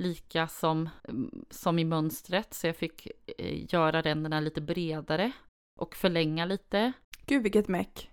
[0.03, 2.53] lika som, mm, som i mönstret.
[2.53, 5.31] Så jag fick eh, göra ränderna lite bredare
[5.79, 6.91] och förlänga lite.
[7.25, 8.12] Gud vilket meck.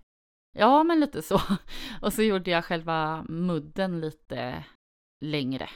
[0.57, 1.41] Ja, men lite så.
[2.01, 4.63] Och så gjorde jag själva mudden lite
[5.25, 5.69] längre.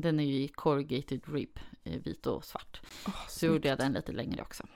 [0.00, 2.80] Den är ju i corrugated rib, i vit och svart.
[3.06, 4.66] Oh, Så gjorde jag den lite längre också.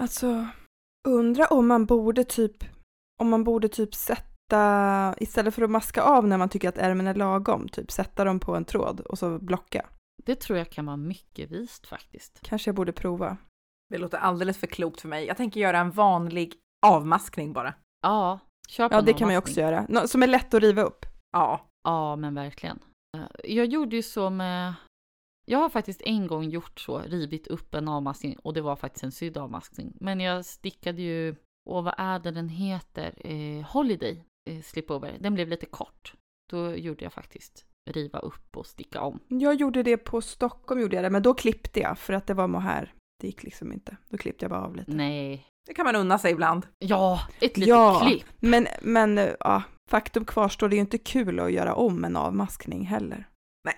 [0.00, 0.48] Alltså,
[1.08, 2.64] undra om man borde typ,
[3.20, 7.06] om man borde typ sätta, istället för att maska av när man tycker att ärmen
[7.06, 9.86] är lagom, typ sätta dem på en tråd och så blocka.
[10.24, 12.40] Det tror jag kan vara mycket vist faktiskt.
[12.42, 13.36] Kanske jag borde prova.
[13.88, 15.26] Det låter alldeles för klokt för mig.
[15.26, 16.54] Jag tänker göra en vanlig
[16.86, 17.74] avmaskning bara.
[18.02, 18.38] Ja,
[18.70, 19.86] kör på Ja, det kan man ju också göra.
[19.88, 21.06] Nå- som är lätt att riva upp.
[21.32, 21.66] Ja.
[21.84, 22.78] Ja, men verkligen.
[23.16, 24.74] Eh, Jag gjorde ju så med...
[25.46, 29.04] Jag har faktiskt en gång gjort så, rivit upp en avmaskning och det var faktiskt
[29.04, 29.96] en sydd avmaskning.
[30.00, 31.36] Men jag stickade ju,
[31.70, 33.14] och vad är det den heter?
[33.26, 35.16] Eh, Holiday eh, slipover.
[35.20, 36.14] Den blev lite kort.
[36.50, 39.20] Då gjorde jag faktiskt riva upp och sticka om.
[39.28, 42.34] Jag gjorde det på Stockholm, gjorde jag det, men då klippte jag för att det
[42.34, 42.94] var mohair.
[43.20, 43.96] Det gick liksom inte.
[44.08, 44.90] Då klippte jag bara av lite.
[44.92, 45.46] Nej.
[45.66, 46.66] Det kan man unna sig ibland.
[46.78, 48.00] Ja, ett litet Ja.
[48.06, 48.24] klipp.
[48.40, 52.86] Men, men ja, faktum kvarstår, det är ju inte kul att göra om en avmaskning
[52.86, 53.28] heller.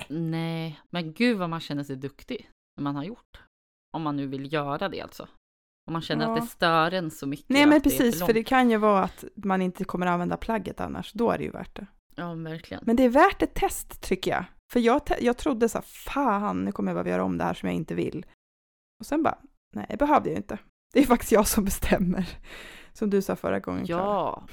[0.08, 3.40] Nej, men gud vad man känner sig duktig när man har gjort.
[3.96, 5.28] Om man nu vill göra det alltså.
[5.86, 6.34] Om man känner Ja.
[6.34, 7.48] att det stör en så mycket.
[7.48, 8.34] Nej men precis, för, långt.
[8.34, 11.12] det kan ju vara att man inte kommer använda plagget annars.
[11.12, 11.86] Då är det ju värt det.
[12.14, 12.82] Ja, verkligen.
[12.86, 14.44] Men det är värt ett test tycker jag.
[14.72, 17.54] För jag, jag trodde så här, fan nu kommer jag behöva göra om det här
[17.54, 18.26] som jag inte vill.
[19.00, 19.38] Och sen bara,
[19.76, 20.58] nej det behövde jag inte.
[20.92, 22.28] Det är faktiskt jag som bestämmer.
[22.92, 23.87] Som du sa förra gången.
[23.87, 24.02] Klara.
[24.02, 24.46] Ja.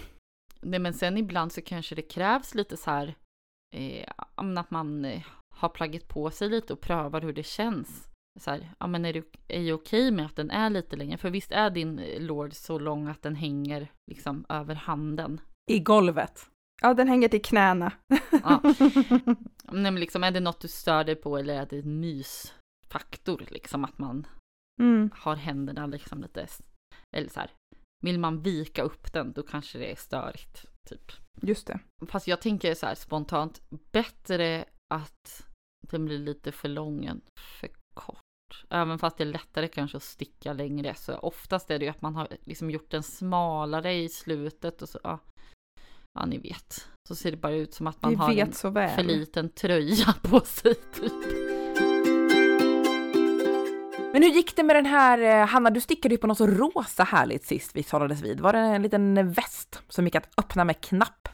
[0.62, 3.16] Nej, men sen ibland så kanske det krävs lite så här
[3.76, 8.08] eh, att man eh, har plagget på sig lite och prövar hur det känns.
[8.40, 11.18] Så här, ja men är det är det okej med att den är lite längre?
[11.18, 15.42] För visst är din eh, lord så lång att den hänger liksom över handen?
[15.72, 16.46] I golvet.
[16.82, 17.92] Ja, den hänger till knäna.
[18.44, 18.62] Ja.
[19.64, 23.46] Nej, men liksom, är det något du stör dig på eller är det en mysfaktor?
[23.50, 24.28] Liksom att man
[24.80, 25.10] mm.
[25.14, 26.48] har händerna liksom lite,
[27.18, 27.52] eller så här,
[28.06, 30.66] vill man vika upp den då kanske det är störigt.
[30.90, 31.12] Typ.
[31.42, 31.80] Just det.
[32.08, 33.62] Fast jag tänker så här spontant,
[33.92, 35.48] bättre att
[35.88, 38.66] den blir lite för lång än för kort.
[38.70, 42.02] Även fast det är lättare kanske att sticka längre så oftast är det ju att
[42.02, 45.20] man har liksom gjort den smalare i slutet och så, ja,
[46.14, 46.88] ja ni vet.
[47.08, 48.52] Så ser det bara ut som att man Vi har en
[48.96, 51.49] för liten tröja på sig typ.
[54.20, 56.48] Men hur gick det med den här, eh, Hanna, du stickade ju på något så
[56.48, 58.40] rosa härligt sist vi talades vid.
[58.40, 61.30] Var det en liten väst som gick att öppna med knapp?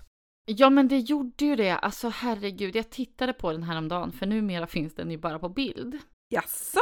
[0.45, 4.11] Ja men det gjorde ju det, alltså herregud, jag tittade på den här om dagen
[4.11, 5.99] för numera finns den ju bara på bild.
[6.29, 6.79] Jaså?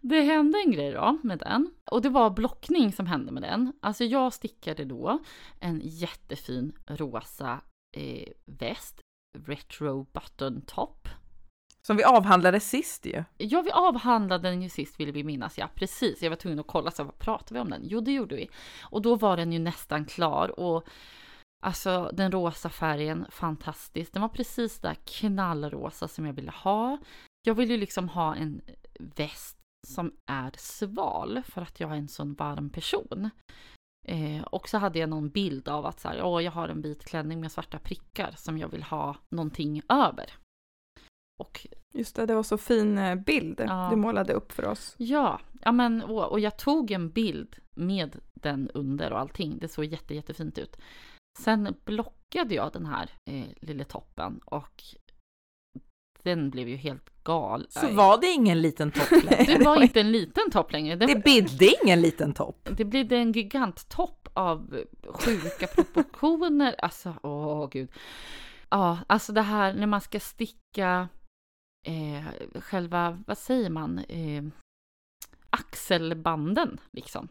[0.00, 1.70] Det hände en grej då med den.
[1.90, 3.72] Och det var blockning som hände med den.
[3.80, 5.18] Alltså jag stickade då
[5.60, 7.60] en jättefin rosa
[7.96, 9.00] eh, väst,
[9.46, 11.08] retro button top.
[11.86, 13.24] Som vi avhandlade sist ju.
[13.36, 16.22] Ja, vi avhandlade den ju sist vill vi minnas, ja precis.
[16.22, 17.80] Jag var tvungen att kolla, så vad pratade vi om den?
[17.84, 18.50] Jo, det gjorde vi.
[18.82, 20.88] Och då var den ju nästan klar och
[21.62, 24.12] alltså den rosa färgen, fantastisk.
[24.12, 26.98] Den var precis där knallrosa som jag ville ha.
[27.42, 28.60] Jag vill ju liksom ha en
[28.98, 33.30] väst som är sval för att jag är en sån varm person.
[34.08, 36.82] Eh, och så hade jag någon bild av att så här, åh, jag har en
[36.82, 40.45] vit klänning med svarta prickar som jag vill ha någonting över.
[41.38, 43.88] Och Just det, det var så fin eh, bild Ja.
[43.90, 44.94] du målade upp för oss.
[44.98, 49.58] ja, ja men, och, och jag tog en bild med den under och allting.
[49.58, 50.76] Det såg jätte, jättefint ut.
[51.38, 54.82] Sen blockade jag den här eh, lilla toppen och
[56.22, 57.66] den blev ju helt gal.
[57.70, 59.58] Så var det ingen liten topp längre.
[59.58, 60.96] Det var inte en liten topp längre.
[60.96, 62.68] Det, Det bidde ingen liten topp.
[62.76, 64.76] det blev en giganttopp av
[65.08, 66.74] sjuka proportioner.
[66.78, 67.88] Alltså, åh gud.
[68.70, 71.08] Ja, alltså det här när man ska sticka
[71.86, 72.24] eh,
[72.60, 74.44] själva, vad säger man, eh,
[75.50, 77.28] axelbanden liksom.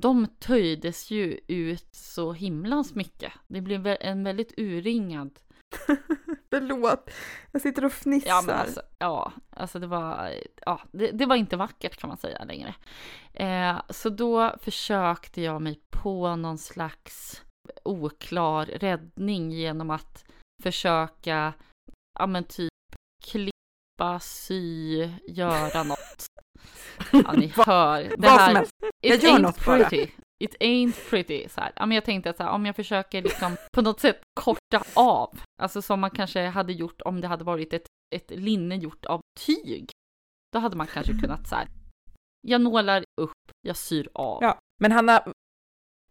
[0.00, 3.32] De töjdes ju ut så himlans mycket.
[3.46, 5.38] Det blev en väldigt urringad
[6.50, 7.10] Förlåt,
[7.52, 8.28] jag sitter och fnissar.
[8.28, 10.32] Ja, men alltså, ja, alltså det var,
[10.66, 12.74] ja, det, det var inte vackert kan man säga längre.
[13.32, 17.42] Eh, så då försökte jag mig på någon slags
[17.84, 20.24] oklar räddning genom att
[20.62, 21.54] försöka,
[22.18, 22.73] ja men typ
[23.96, 26.26] klippa, sy, göra något.
[27.12, 28.02] Ja, ni hör.
[28.02, 28.72] Det Vad som här, helst.
[29.06, 29.88] it gör ain't något bara.
[29.88, 30.12] pretty.
[30.44, 31.48] It ain't pretty.
[31.48, 31.72] Så här.
[31.76, 34.82] Ja, men jag tänkte att så här, om jag försöker liksom på något sätt korta
[34.94, 39.04] av, alltså som man kanske hade gjort om det hade varit ett, ett linne gjort
[39.04, 39.90] av tyg.
[40.52, 41.68] Då hade man kanske kunnat så här,
[42.40, 43.32] jag nålar upp,
[43.66, 44.42] jag syr av.
[44.42, 44.58] Ja.
[44.80, 45.22] Men Hanna,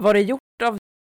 [0.03, 0.77] var det gjort av,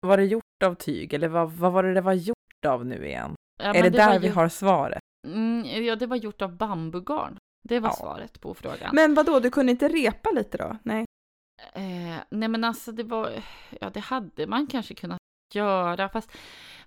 [0.07, 3.07] var det gjort av tyg eller vad, vad var det det var gjort av nu
[3.07, 3.35] igen?
[3.63, 4.99] Ja, är men det, där vi ju- har svaret?
[5.27, 7.37] Mm, ja, det var gjort av bambugarn.
[7.63, 7.93] Det var Ja.
[7.93, 8.89] svaret på frågan.
[8.95, 9.39] Men vad då?
[9.39, 10.77] du kunde inte repa lite då?
[10.83, 11.05] Nej.
[11.73, 13.43] Eh, nej men alltså det var,
[13.81, 15.19] ja det hade man kanske kunnat
[15.53, 16.31] göra fast,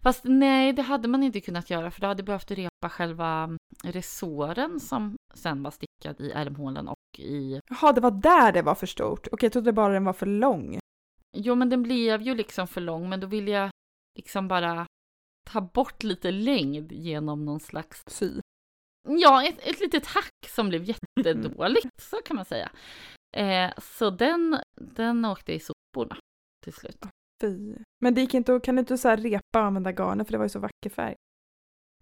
[0.03, 4.81] fast nej det hade man inte kunnat göra för då hade behövt repa själva resåren
[4.81, 8.87] som sen var stickad i ärmhålen och i, Jaha, det var där det var för
[8.87, 9.27] stort.
[9.33, 10.79] Okej, jag trodde bara den var för lång.
[11.37, 13.71] jo men den blev ju liksom för lång men då ville jag
[14.19, 14.87] liksom bara
[15.47, 18.41] ta bort lite längd genom någon slags, Sy.
[19.09, 22.71] ja ett, ett litet hack som blev jättedåligt så kan man säga.
[23.37, 26.17] Eh, så den, den åkte i soporna
[26.65, 27.05] till slut.
[27.43, 27.75] Fy.
[28.01, 30.33] Men det gick inte att, kan du inte så här repa och använda garnet för
[30.33, 31.15] det var ju så vacker färg.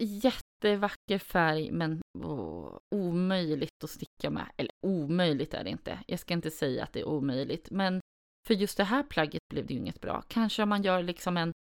[0.03, 4.47] jättevacker färg men åh, omöjligt att sticka med.
[4.57, 5.99] Eller omöjligt är det inte.
[6.07, 7.71] Jag ska inte säga att det är omöjligt.
[7.71, 8.01] Men
[8.47, 10.23] för just det här plagget blev det ju inget bra.
[10.29, 11.53] Kanske om man gör liksom en,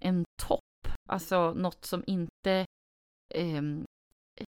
[0.00, 0.60] en topp.
[1.06, 2.66] Alltså något som inte
[3.34, 3.84] ehm,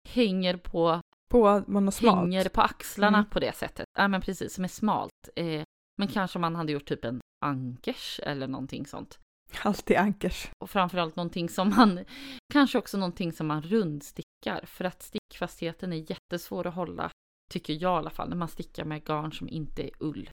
[0.10, 2.20] hänger på, På monosmalt.
[2.20, 3.30] hänger på axlarna Mm.
[3.30, 3.86] på det sättet.
[3.98, 5.12] Ja men precis, som är smalt.
[5.36, 5.64] Eh,
[6.00, 9.20] men kanske man hade gjort typ en ankers eller någonting sånt.
[9.64, 10.50] Alltid ankers.
[10.64, 12.06] Och framförallt någonting som man,
[12.54, 14.66] kanske också någonting som man rundstickar.
[14.66, 17.12] För att stickfastheten är jättesvår att hålla,
[17.54, 20.30] tycker jag i alla fall, när man stickar med garn som inte är ull.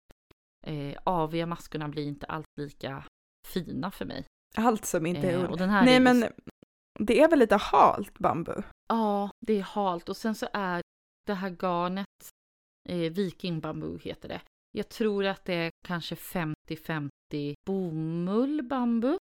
[0.66, 3.04] Eh, aviga maskorna blir inte alls lika
[3.48, 4.24] fina för mig.
[4.58, 5.60] Allt som inte är Eh, ull.
[5.60, 6.24] här Nej är men
[6.98, 8.62] det är väl lite halt bambu?
[8.88, 10.82] Ja, det är halt och sen så är
[11.26, 12.06] det här garnet,
[12.88, 14.40] eh, Viking bambu heter det.
[14.72, 19.18] Jag tror att det är kanske 50-50 bomull bambu.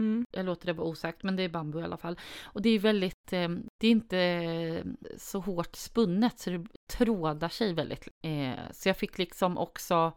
[0.00, 0.24] Mm.
[0.30, 2.18] jag låter det vara osagt, men det är bambu i alla fall.
[2.44, 3.48] Och det är väldigt, eh,
[3.80, 4.84] det är inte eh,
[5.16, 8.08] så hårt spunnet så det trådar sig väldigt.
[8.26, 10.12] Eh, så jag fick liksom också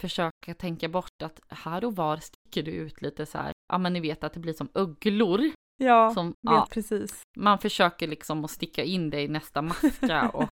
[0.00, 3.92] försöka tänka bort att här och var sticker du ut lite så här, ja men
[3.92, 5.40] ni vet att det blir som ugglor.
[5.82, 7.20] Ja, Som, vet ja, precis.
[7.38, 10.48] man försöker liksom att sticka in det i nästa maska och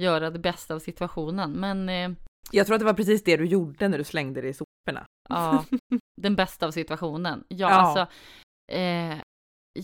[0.00, 1.52] göra det bästa av situationen.
[1.52, 2.10] Men eh,
[2.52, 5.06] Jag tror att det var precis det du gjorde när du slängde det i soporna.
[5.28, 5.64] Ja,
[6.22, 7.44] den bästa av situationen.
[7.48, 7.68] Ja, Ja.
[7.68, 8.00] alltså.
[8.72, 9.18] Eh,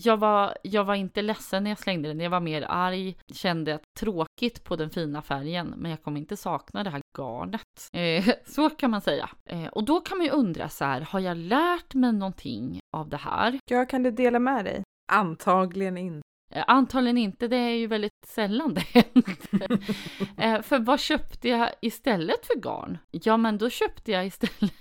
[0.03, 2.19] jag, var, jag var inte ledsen när jag slängde den.
[2.19, 3.17] Jag var mer arg.
[3.33, 5.73] Kände att tråkigt på den fina färgen.
[5.77, 7.61] Men jag kommer inte sakna det här garnet.
[7.93, 9.29] Eh, så kan man säga.
[9.45, 11.01] Eh, och då kan man ju undra så här.
[11.01, 13.59] Har jag lärt mig någonting av det här?
[13.71, 14.83] Ja, kan du dela med dig?
[15.11, 16.27] Antagligen inte.
[16.53, 17.47] Eh, antagligen inte.
[17.47, 19.37] Det är ju väldigt sällan det händer.
[20.37, 22.97] Eh, för vad köpte jag istället för garn?
[23.11, 24.73] Ja, men då köpte jag istället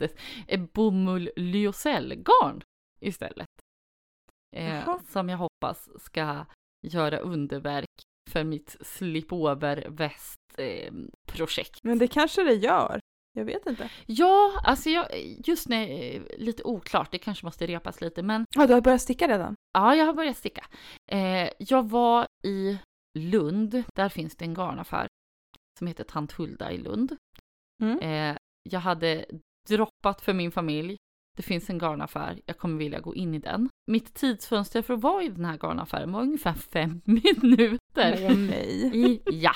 [0.00, 2.62] ett, ett bomull lyocellgarn
[3.00, 3.48] istället.
[4.56, 6.46] Eh, som jag hoppas ska
[6.86, 10.92] göra underverk för mitt slipover väst eh,
[11.26, 11.80] projekt.
[11.82, 13.00] Men det kanske det gör.
[13.36, 13.90] Jag vet inte.
[14.06, 15.06] Ja, alltså jag,
[15.46, 19.02] just nu eh, lite oklart, det kanske måste repas lite, men Ja, du har börjat
[19.02, 19.54] sticka redan?
[19.72, 20.66] Ja, jag har börjat sticka.
[21.12, 22.78] Eh, jag var i
[23.18, 23.82] Lund.
[23.94, 25.06] Där finns det en garnaffär
[25.78, 27.16] som heter Tant Hulda i Lund.
[27.82, 27.98] Mm.
[27.98, 28.36] Eh,
[28.70, 29.26] jag hade
[29.68, 30.96] droppat för min familj.
[31.36, 32.40] Det finns en garnaffär.
[32.46, 33.68] Jag kommer vilja gå in i den.
[33.90, 38.34] Mitt tidsfönster för att vara i den här garnaffären var ungefär fem minuter.
[38.34, 38.96] Nej.
[38.96, 39.52] I, ja.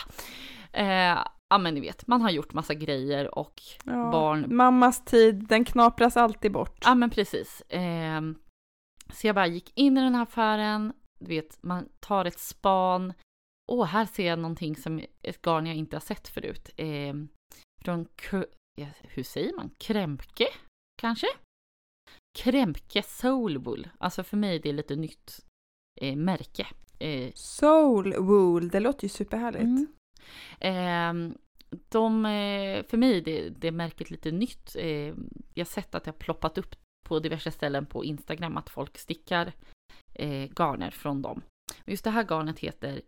[0.72, 1.18] Eh,
[1.50, 4.10] ja, men ni vet, man har gjort massa grejer och Ja.
[4.12, 6.78] barn Mammas tid, den knapras alltid bort.
[6.84, 7.62] Ja men precis.
[7.68, 8.34] Ehm,
[9.12, 13.12] så jag bara gick in i den här affären du vet, man tar ett span.
[13.72, 16.70] Åh, här ser jag någonting som ett garn jag inte har sett förut.
[16.76, 17.14] Eh,
[17.84, 18.06] från,
[19.02, 20.46] hur säger man, Kremke
[21.02, 21.26] kanske?
[22.38, 23.88] Kremke Soulwool.
[23.98, 25.46] Alltså för mig det är lite nytt
[26.00, 26.66] eh, märke.
[26.98, 29.62] Eh, Soulwool, det låter ju superhärligt.
[29.62, 29.86] Mm.
[30.60, 31.36] Eh,
[31.88, 32.22] de,
[32.88, 34.76] för mig är det, det märket lite nytt.
[34.76, 35.14] Eh,
[35.54, 36.74] jag har sett att det har ploppat upp
[37.08, 39.52] på diverse ställen på Instagram att folk stickar
[40.14, 41.42] eh, garner från dem.
[41.86, 43.02] Just det här garnet heter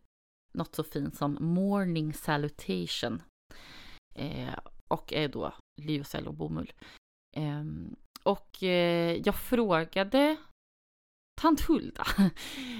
[0.54, 3.22] något så fint som Morning Salutation
[4.14, 4.54] eh,
[4.88, 6.72] och är då lyocell och bomull.
[7.36, 7.64] Eh,
[8.22, 10.36] och eh, jag frågade
[11.40, 12.06] tant Hulda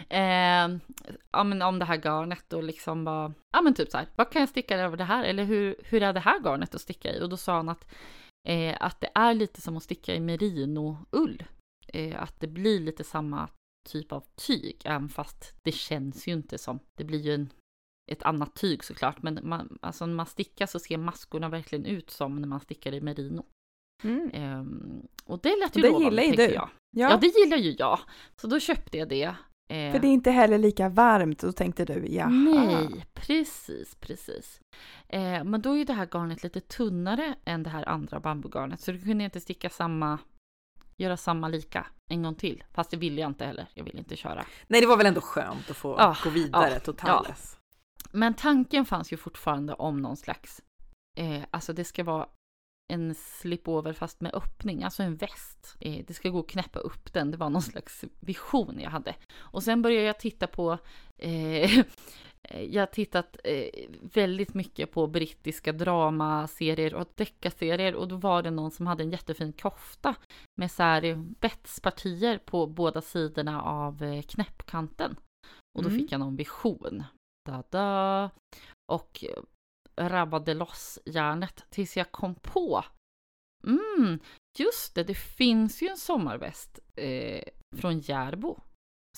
[0.08, 0.78] eh,
[1.32, 4.30] ja, men om det här garnet och liksom bara, ja men typ så här, vad
[4.30, 5.24] kan jag sticka över det här?
[5.24, 7.22] Eller hur, hur är det här garnet att sticka i?
[7.22, 7.92] Och då sa han att,
[8.48, 11.44] eh, att det är lite som att sticka i merinoull.
[11.88, 13.48] Eh, att det blir lite samma
[13.88, 17.52] typ av tyg, även fast det känns ju inte som, det blir ju en,
[18.12, 22.10] ett annat tyg såklart, men man, alltså när man stickar så ser maskorna verkligen ut
[22.10, 23.44] som när man stickar i merino.
[24.02, 24.58] Mm.
[24.60, 26.54] Um, och det lät ju det lovande, gillar ju du.
[26.54, 26.68] Jag.
[26.90, 27.10] Ja.
[27.10, 27.98] ja, det gillar ju jag.
[28.36, 29.34] Så då köpte jag det.
[29.68, 32.28] För det är inte heller lika varmt, då tänkte du ja.
[32.28, 34.60] Nej, precis, precis.
[35.08, 38.80] Eh, men då är ju det här garnet lite tunnare än det här andra bambugarnet,
[38.80, 40.18] så du kunde inte sticka samma,
[40.96, 42.64] göra samma lika en gång till.
[42.72, 44.44] Fast det ville jag inte heller, jag ville inte köra.
[44.66, 47.28] Nej, det var väl ändå skönt att få ah, gå vidare ah, totalt.
[47.28, 47.34] Ja.
[48.10, 50.62] Men tanken fanns ju fortfarande om någon slags,
[51.18, 52.26] eh, alltså det ska vara
[52.92, 55.76] en slipover fast med öppning, alltså en väst.
[55.80, 59.14] Eh, det ska gå att knäppa upp den, det var någon slags vision jag hade.
[59.36, 60.78] Och sen började jag titta på
[61.18, 61.78] eh,
[62.60, 68.50] jag har tittat eh, väldigt mycket på brittiska dramaserier och deckarserier och då var det
[68.50, 70.14] någon som hade en jättefin kofta
[70.60, 75.16] med så här betspartier på båda sidorna av eh, knäppkanten.
[75.78, 76.00] Och då mm.
[76.00, 77.04] fick jag någon vision.
[77.46, 78.30] Da, da.
[78.92, 79.24] Och
[80.08, 82.84] rabbade loss järnet tills jag kom på.
[83.66, 84.18] Mm,
[84.58, 87.44] just det, det finns ju en sommarväst eh,
[87.76, 88.60] från Järbo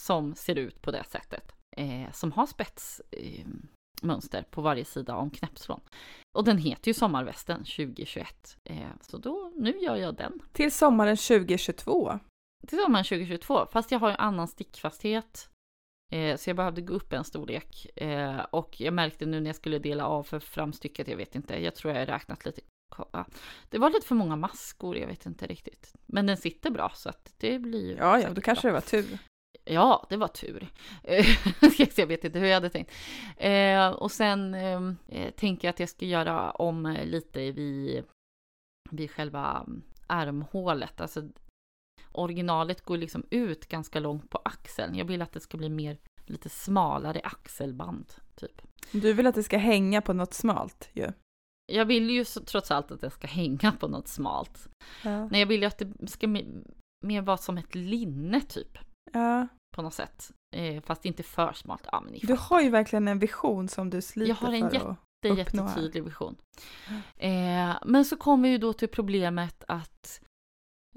[0.01, 1.53] som ser ut på det sättet.
[1.77, 5.81] Eh, som har spetsmönster eh, på varje sida om knäppslån.
[6.35, 8.57] Och den heter ju Sommarvästen 2021.
[8.65, 10.41] Eh, så då, nu gör jag den.
[10.53, 12.19] Till sommaren 2022?
[12.67, 15.51] Till sommaren 2022, fast jag har ju annan stickfasthet
[16.37, 17.87] så jag behövde gå upp en storlek.
[17.97, 21.63] Eh, och jag märkte nu när jag skulle dela av för framstycket, jag vet inte,
[21.63, 22.61] jag tror jag har räknat lite.
[23.69, 25.95] Det var lite för många maskor, jag vet inte riktigt.
[26.07, 28.71] Men den sitter bra så att det blir Ja, ja, då kanske bra.
[28.71, 29.19] det var tur.
[29.65, 30.69] Ja, det var tur.
[31.97, 32.93] jag vet inte hur jag hade tänkt.
[33.37, 38.05] Eh, och sen eh, tänker jag att jag ska göra om lite vid,
[38.91, 39.67] vid själva
[40.07, 41.01] armhålet.
[41.01, 41.29] Alltså
[42.15, 44.95] originalet går liksom ut ganska långt på axeln.
[44.95, 45.97] Jag vill att det ska bli mer
[46.27, 48.63] lite smalare axelband, typ.
[48.93, 51.03] Du vill att det ska hänga på något smalt ju.
[51.03, 51.13] Ja.
[51.67, 54.69] Jag vill ju så, trots allt att det ska hänga på något smalt.
[55.05, 55.29] Ja.
[55.29, 56.29] Nej, jag vill ju att det ska
[57.05, 58.79] mer vara som ett linne typ.
[59.13, 59.49] Ja.
[59.77, 60.31] På något sätt.
[60.57, 61.89] Eh, fast inte för smalt.
[61.93, 64.75] Ja, men du har ju verkligen en vision som du sliter för Jag har en
[64.75, 66.37] jätte, jättetydlig vision.
[67.17, 70.21] Eh, men så kommer ju då till problemet att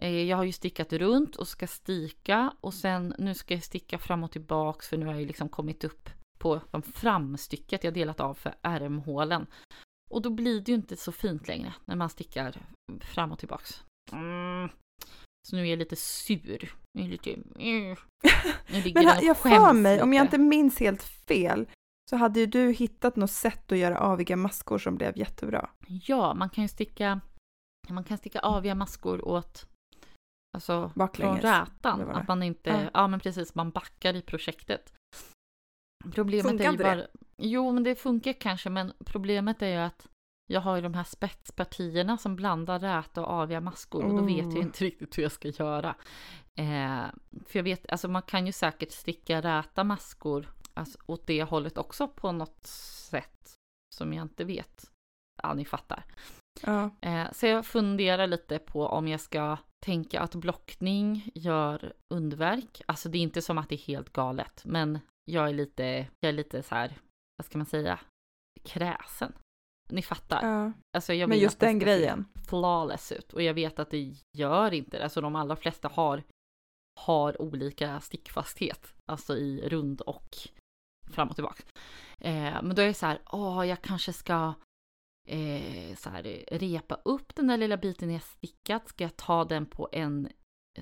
[0.05, 4.23] jag har ju stickat runt och ska stika och sen nu ska jag sticka fram
[4.23, 8.19] och tillbaks för nu har jag ju liksom kommit upp på de framstycket jag delat
[8.19, 9.47] av för ärmhålen.
[10.09, 12.61] Och då blir det ju inte så fint längre när man stickar
[13.01, 13.83] fram och tillbaks.
[14.11, 14.69] Mm.
[15.47, 16.75] Så nu är jag lite sur.
[16.91, 17.33] Jag är lite...
[17.59, 17.95] Mm.
[18.93, 21.69] Men jag för mig, om jag inte minns helt fel,
[22.09, 25.69] så hade ju du hittat något sätt att göra aviga maskor som blev jättebra.
[25.87, 27.21] Ja, man kan ju sticka,
[27.89, 29.67] man kan sticka aviga maskor åt
[30.53, 31.41] Alltså Baklänges.
[31.41, 32.09] från rätan.
[32.09, 32.89] Att man inte, ja.
[32.93, 33.07] ja.
[33.07, 34.93] men precis, man backar i projektet.
[36.13, 37.07] Problemet funkar är ju bara, det?
[37.37, 40.07] Jo, men det funkar kanske, men problemet är ju att
[40.47, 44.37] jag har ju de här spetspartierna som blandar räta och aviga maskor och då vet
[44.37, 44.61] jag oh.
[44.61, 45.95] inte riktigt hur jag ska göra.
[46.55, 47.05] Eh,
[47.45, 51.77] för jag vet, alltså man kan ju säkert sticka räta maskor alltså, åt det hållet
[51.77, 53.53] också på något sätt
[53.95, 54.91] som jag inte vet.
[55.43, 56.03] Ja, ni fattar.
[56.65, 56.89] Ja.
[57.01, 62.81] Eh, så jag funderar lite på om jag ska tänka att blockning gör underverk.
[62.85, 66.29] Alltså det är inte som att det är helt galet, men jag är lite, jag
[66.29, 66.97] är lite så här,
[67.37, 67.99] vad ska man säga,
[68.63, 69.33] kräsen.
[69.89, 70.47] Ni fattar.
[70.47, 70.71] Ja.
[70.97, 72.25] Alltså jag men just den grejen.
[72.47, 75.03] Flawless ut och jag vet att det gör inte det.
[75.03, 76.23] Alltså de allra flesta har,
[76.99, 80.37] har olika stickfasthet, alltså i rund och
[81.09, 81.63] fram och tillbaka.
[82.19, 84.53] Eh, men då är det så här, åh, jag kanske ska
[85.27, 88.89] eh, så här, repa upp den där lilla biten jag stickat.
[88.89, 90.29] Ska jag ta den på en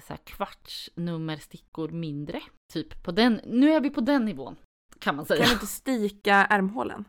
[0.01, 2.41] så här kvartsnummer stickor mindre.
[2.73, 4.55] Typ på den, nu är vi på den nivån
[4.99, 5.39] kan man säga.
[5.39, 7.05] Kan du inte stika ärmhålen?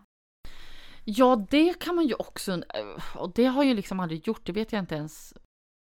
[1.05, 4.53] Ja, det kan man ju också, eh, och det har jag liksom aldrig gjort, det
[4.53, 5.35] vet jag inte ens.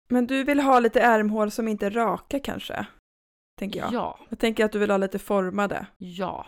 [0.07, 2.85] Men du vill ha lite ärmhål som inte är raka kanske?
[3.59, 3.93] Tänker jag.
[3.93, 5.87] Ja, Jag tänker att du vill ha lite formade.
[5.97, 6.47] ja.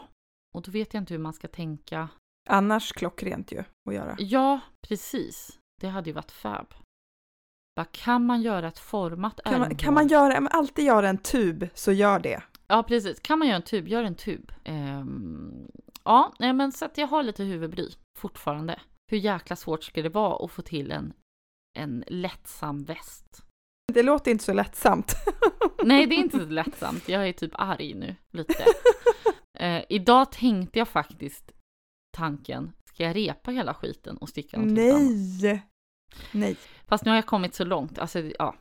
[0.56, 2.10] Och då vet jag inte hur man ska tänka.
[2.46, 4.16] Annars klockrent ju att göra.
[4.20, 5.60] Ja, precis.
[5.82, 6.74] Det hade ju varit fab.
[7.76, 11.18] Vad kan man göra ett format Kan man, kan man göra, men alltid göra en
[11.18, 12.44] tub så gör det.
[12.68, 13.20] Ja, precis.
[13.20, 14.52] Kan man göra en tub, gör en tub.
[14.64, 15.68] Ehm,
[16.04, 17.90] ja, nej, men så att jag har lite huvudbry
[18.20, 18.80] fortfarande.
[19.12, 21.14] Hur jäkla svårt ska det vara att få till en,
[21.80, 23.46] en lättsam väst?
[23.94, 25.16] Det låter inte så lättsamt.
[25.84, 27.10] Nej, det är inte så lättsamt.
[27.10, 28.66] Jag är typ arg nu, lite.
[29.60, 31.52] Eh, idag tänkte jag faktiskt
[32.16, 35.02] tanken, ska jag repa hela skiten och sticka någonting annat?
[35.42, 35.66] Nej!
[36.32, 36.58] Nej.
[36.88, 38.56] Fast nu har jag kommit så långt, alltså ja.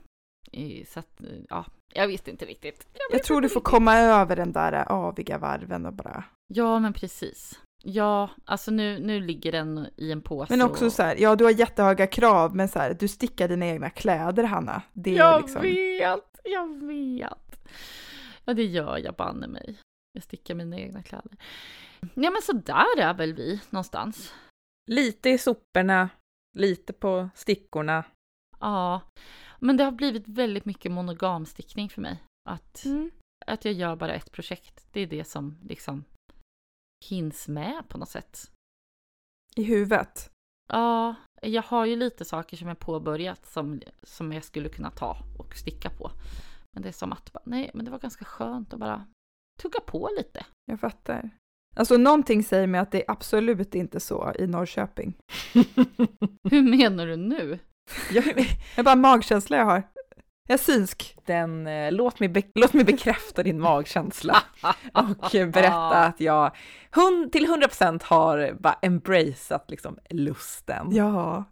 [0.87, 2.87] Så att, ja, jag visste inte riktigt.
[3.13, 6.25] Jag tror du får komma över den där aviga varven och bara...
[6.47, 7.61] Ja, men precis.
[7.83, 10.57] Ja, alltså nu, nu ligger den i en påse.
[10.57, 10.93] Men också och...
[10.93, 14.45] så här, ja du har jättehöga krav, men så här, du stickar dina egna kläder
[14.45, 14.83] Hanna.
[14.93, 15.63] Det är Jag liksom...
[15.63, 17.69] vet, jag vet.
[18.45, 19.79] Ja, det gör jag banne mig.
[20.13, 21.37] Jag stickar mina egna kläder.
[22.15, 24.35] Ja, men så där är väl vi någonstans.
[24.91, 26.09] Lite i soporna,
[26.59, 28.05] lite på stickorna.
[28.61, 29.01] Ja,
[29.61, 32.23] men det har blivit väldigt mycket monogamstickning för mig.
[32.49, 33.11] Att, Mm.
[33.47, 34.87] att jag gör bara ett projekt.
[34.93, 36.05] Det är det som liksom
[37.09, 38.51] hinns med på något sätt.
[39.57, 40.31] I huvudet.
[40.69, 45.17] Ja, jag har ju lite saker som jag påbörjat som, som jag skulle kunna ta
[45.39, 46.11] och sticka på.
[46.73, 49.07] Men det är som att, nej, men det var ganska skönt att bara
[49.63, 50.47] tugga på lite.
[50.65, 51.31] Jag fattar.
[51.77, 55.15] Alltså någonting säger mig att det är absolut inte så i Norrköping.
[56.51, 57.59] Hur menar du nu?
[58.13, 58.47] Jag,
[58.77, 59.83] är bara magkänsla jag har.
[60.49, 61.17] Jag är synsk.
[61.27, 64.43] Den, eh, låt, mig be, låt mig bekräfta din magkänsla
[64.93, 66.51] och eh, berätta att jag
[66.91, 70.87] hund, till 100% har bara embraceat liksom lusten.
[70.91, 71.45] Ja.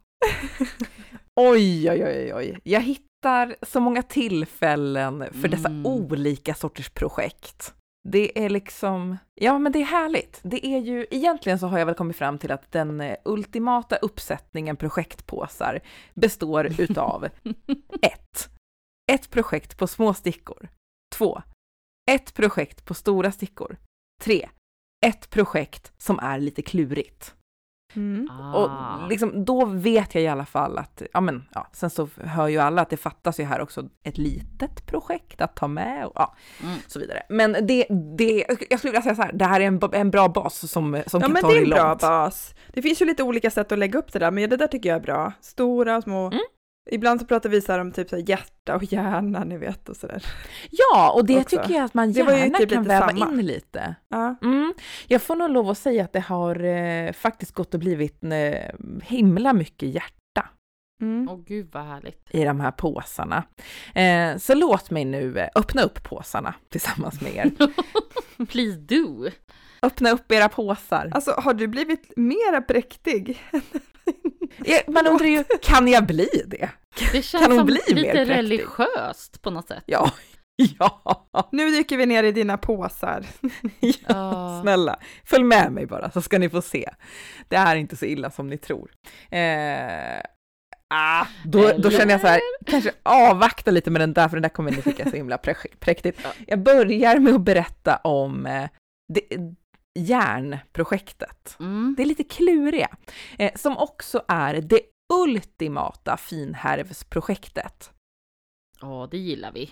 [1.40, 2.58] Oj, oj, oj, oj.
[2.64, 5.86] Jag hittar så många tillfällen för dessa Mm.
[5.86, 7.74] olika sorters projekt.
[8.09, 10.40] Det är liksom, ja men det är härligt.
[10.42, 13.96] Det är ju, egentligen så har jag väl kommit fram till att den eh, ultimata
[13.96, 15.80] uppsättningen projektpåsar
[16.14, 17.28] består utav
[18.03, 18.50] ett,
[19.12, 20.68] ett projekt på små stickor.
[21.14, 21.42] Två,
[22.11, 23.76] ett projekt på stora stickor.
[24.22, 24.48] Tre,
[25.07, 27.34] ett projekt som är lite klurigt.
[27.97, 28.28] Mm.
[28.30, 28.57] Ah.
[28.57, 32.49] Och liksom, då vet jag i alla fall att, ja men, ja, sen så hör
[32.49, 36.12] ju alla att det fattas ju här också ett litet projekt att ta med och
[36.14, 36.78] ja, Mm.
[36.86, 37.22] så vidare.
[37.28, 37.86] Men det,
[38.18, 41.03] det, jag skulle vilja säga så här, det här är en, en bra bas som,
[41.07, 42.01] som Ja kan men ta det är dig en bra långt.
[42.01, 42.55] bas.
[42.72, 44.88] Det finns ju lite olika sätt att lägga upp det där, men det där tycker
[44.88, 45.32] jag är bra.
[45.40, 46.26] Stora och små.
[46.26, 46.40] Mm.
[46.90, 49.88] Ibland så pratar vi så här om typ så här hjärta och hjärna, ni vet
[49.88, 50.24] och sådär.
[50.70, 51.56] Ja, och det också.
[51.56, 53.30] tycker jag att man gärna typ kan väva samma.
[53.32, 53.94] in lite.
[54.08, 54.36] Ja.
[54.42, 54.74] Mm.
[55.06, 58.74] Jag får nog lov att säga att det har eh, faktiskt gått och blivit eh,
[59.02, 60.18] himla mycket hjärta
[61.02, 61.28] Mm.
[61.28, 62.26] Åh gud vad härligt.
[62.30, 63.44] i de här påsarna.
[63.94, 67.50] Eh, så låt mig nu eh, öppna upp påsarna tillsammans med er.
[68.46, 69.28] Please do.
[69.82, 71.10] öppna upp era påsar.
[71.14, 73.42] Alltså har du blivit mera präktig?
[74.86, 76.70] Man undrar ju, kan jag bli det?
[77.12, 79.82] Det känns Kan hon som bli mer lite religiöst på något sätt.
[79.86, 80.11] Ja,
[80.78, 83.26] ja, Nu dyker vi ner i dina påsar.
[83.80, 83.92] ja.
[84.09, 84.61] Ja.
[84.62, 86.90] Snälla, följ med mig bara så ska ni få se.
[87.48, 88.90] Det är inte så illa som ni tror.
[89.30, 90.20] Eh,
[90.94, 94.42] ah, då, då känner jag så här, kanske avvakta lite med den där, för den
[94.42, 96.20] där kommer ni tycka är så himla prä- präktigt.
[96.24, 96.30] Ja.
[96.46, 98.68] Jag börjar med att berätta om eh,
[99.14, 99.20] det,
[99.99, 101.57] järnprojektet.
[101.61, 101.95] Mm.
[101.97, 102.88] Det är lite kluriga,
[103.38, 104.80] eh, som också är det
[105.14, 107.90] ultimata finhärvsprojektet.
[108.80, 109.70] Ja, det gillar vi.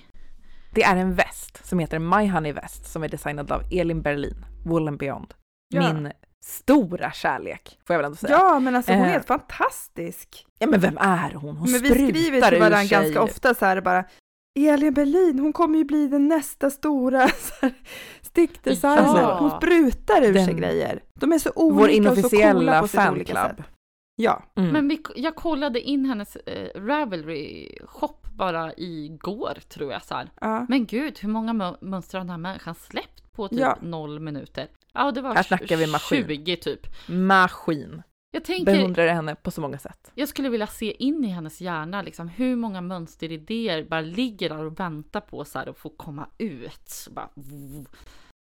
[0.74, 4.44] Det är en väst som heter My Honey Väst som är designad av Elin Berlin,
[4.66, 5.34] Wool and Beyond.
[5.74, 5.92] Ja.
[5.92, 6.12] Min
[6.44, 8.32] stora kärlek, får jag väl ändå säga.
[8.32, 9.12] Ja, men alltså hon är Eh.
[9.12, 10.46] helt fantastisk.
[10.58, 11.56] Ja, men vem är hon?
[11.56, 14.04] Hon men vi sprutar skriver till varandra ganska ofta så här bara
[14.58, 17.28] Elin Berlin, hon kommer ju bli den nästa stora
[18.30, 19.20] stickdesigner.
[19.20, 19.36] Ja.
[19.38, 21.02] Hon sprutar ur sig Den- grejer.
[21.20, 21.74] De är så olika
[22.10, 23.66] Vår och så coola inofficiella på sitt olika sätt.
[24.16, 24.70] Ja, Mm.
[24.72, 30.30] Men vi, jag kollade in hennes eh, Ravelry shop bara igår tror jag så här.
[30.40, 30.66] ja.
[30.68, 33.78] Men gud, hur många mö- mönster har den här människan släppt på typ Ja.
[33.80, 34.66] noll minuter?
[34.94, 36.24] Ja, det var Här snackar vi maskin.
[36.26, 36.86] 20 typ.
[37.08, 38.02] Maskin.
[38.32, 40.12] Jag tänker, Beundrar henne på så många sätt.
[40.14, 44.64] jag skulle vilja se in i hennes hjärna liksom hur många mönsteridéer bara ligger där
[44.64, 47.08] och väntar på så här att få komma ut.
[47.10, 47.28] Bara,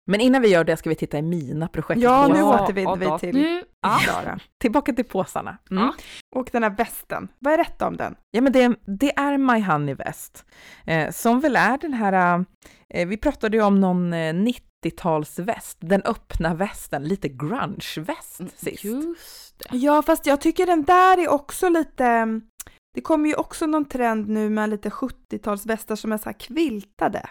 [0.07, 2.01] Men innan vi gör det ska vi titta i mina projekt.
[2.01, 3.99] Ja, nu Ja, återvänder vi till Nu, ja.
[4.03, 4.39] Klara.
[4.61, 5.59] Tillbaka till påsarna.
[5.71, 5.83] Mm.
[5.85, 5.95] Ja.
[6.37, 8.15] Och den här västen, vad är rätt om den?
[8.31, 10.45] Ja, men det, det är My Honey Väst,
[10.87, 12.45] eh, som väl är den här,
[12.95, 14.33] eh, vi pratade ju om någon eh,
[14.85, 18.85] 90-talsväst, den öppna västen, lite grunge-väst Mm, sist.
[18.85, 19.77] Just det.
[19.77, 22.41] Ja, fast jag tycker den där är också lite...
[22.95, 27.27] Det kommer ju också någon trend nu med lite 70-talsvästar som är så här kviltade.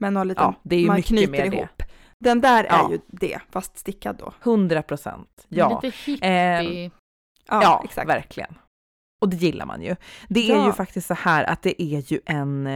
[0.00, 1.56] Men har lite, Ja, det är ju man mycket knyter mer det.
[1.56, 1.82] ihop.
[2.24, 2.86] Den där Ja.
[2.88, 4.32] är ju det, fast stickad då.
[4.42, 5.80] 100 procent, ja.
[5.82, 6.58] Lite hippie.
[6.86, 6.90] Eh,
[7.48, 8.08] Ja, Ja, exakt.
[8.08, 8.54] verkligen.
[9.20, 9.96] Och det gillar man ju.
[10.28, 10.66] Det är Ja.
[10.66, 12.66] ju faktiskt så här att det är ju en,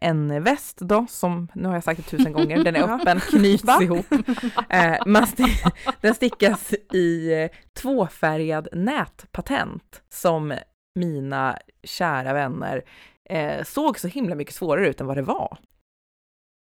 [0.00, 3.00] en väst då, som, nu har jag sagt det tusen gånger, den är Ja.
[3.00, 3.78] öppen, knyts Va?
[3.82, 4.06] ihop.
[4.68, 5.70] Eh, man sti-
[6.00, 7.30] den stickas i
[7.76, 10.54] tvåfärgad nätpatent som
[10.94, 12.82] mina kära vänner
[13.30, 15.58] eh, såg så himla mycket svårare ut än vad det var.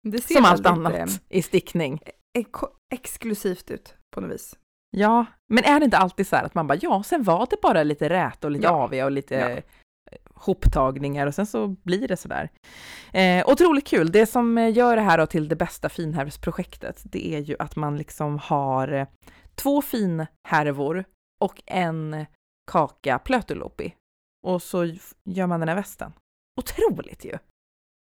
[0.03, 2.01] Det ser Som allt annat eh, i stickning.
[2.39, 4.59] eko- exklusivt ut på något vis.
[4.97, 7.57] Ja, men är det inte alltid så här att man bara, ja, sen var det
[7.63, 8.71] bara lite rät och lite Ja.
[8.71, 9.49] aviga och lite Ja.
[9.51, 9.63] eh,
[10.35, 12.51] hoptagningar och sen så blir det sådär.
[13.13, 14.13] Eh, otroligt kul.
[14.13, 17.97] Det som eh, gör det här till det bästa finhärvsprojektet, det är ju att man
[17.99, 19.07] liksom har eh,
[19.55, 21.05] två finhärvor
[21.41, 22.27] och en
[22.73, 23.95] kaka plötulopi.
[24.47, 24.85] Och så
[25.25, 26.13] gör man den här västen.
[26.61, 27.39] Otroligt ju!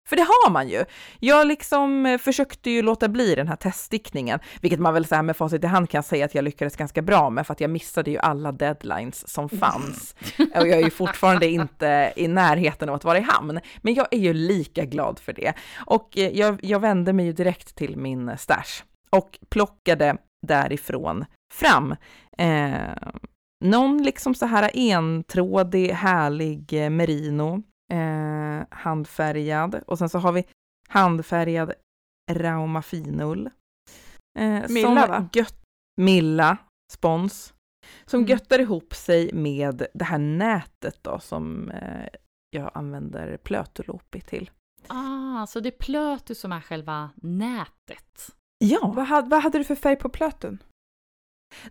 [0.09, 0.85] För det har man ju.
[1.21, 5.23] Jag liksom eh, försökte ju låta bli den här teststickningen, vilket man väl så här
[5.23, 7.71] med facit i hand kan säga att jag lyckades ganska bra med, för att jag
[7.71, 10.15] missade ju alla deadlines som fanns.
[10.39, 14.07] Och jag är ju fortfarande inte i närheten av att vara i hamn, men jag
[14.11, 15.53] är ju lika glad för det.
[15.87, 21.95] Och eh, jag, jag vände mig ju direkt till min stash och plockade därifrån fram
[22.39, 22.73] eh,
[23.65, 30.45] någon liksom så här entrådig, härlig eh, merino, eh, handfärgad och sen så har vi
[30.89, 31.72] handfärgad
[32.30, 33.51] Rauma finull.
[34.39, 35.28] Eh, Milla, som va?
[35.32, 35.62] Gött,
[36.01, 36.57] Milla
[36.93, 37.55] spons.
[38.07, 38.30] Som Mm.
[38.30, 42.09] göttar ihop sig med det här nätet då som eh,
[42.51, 44.51] jag använder plötulopi till.
[44.86, 48.36] Ah, så det är Plötu som är själva nätet.
[48.59, 50.59] Ja, Vad hade, vad hade du för färg på plötun?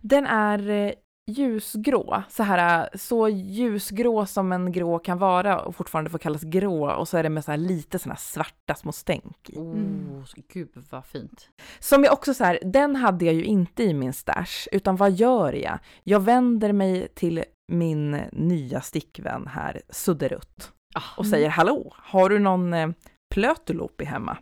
[0.02, 0.92] den är eh,
[1.28, 6.90] ljusgrå, så här så ljusgrå som en grå kan vara och fortfarande får kallas grå
[6.92, 9.56] och så är det med så här lite såna här svarta små stänk i.
[9.58, 10.24] Oh, Mm.
[10.52, 11.48] gud vad fint.
[11.78, 15.12] Som jag också så här, den hade jag ju inte i min stash, utan vad
[15.12, 15.78] gör jag?
[16.04, 22.38] Jag vänder mig till min nya stickvän här, Sudderutt, Ah, och säger hallå, har du
[22.38, 22.88] någon eh,
[23.34, 24.38] plötulopi hemma?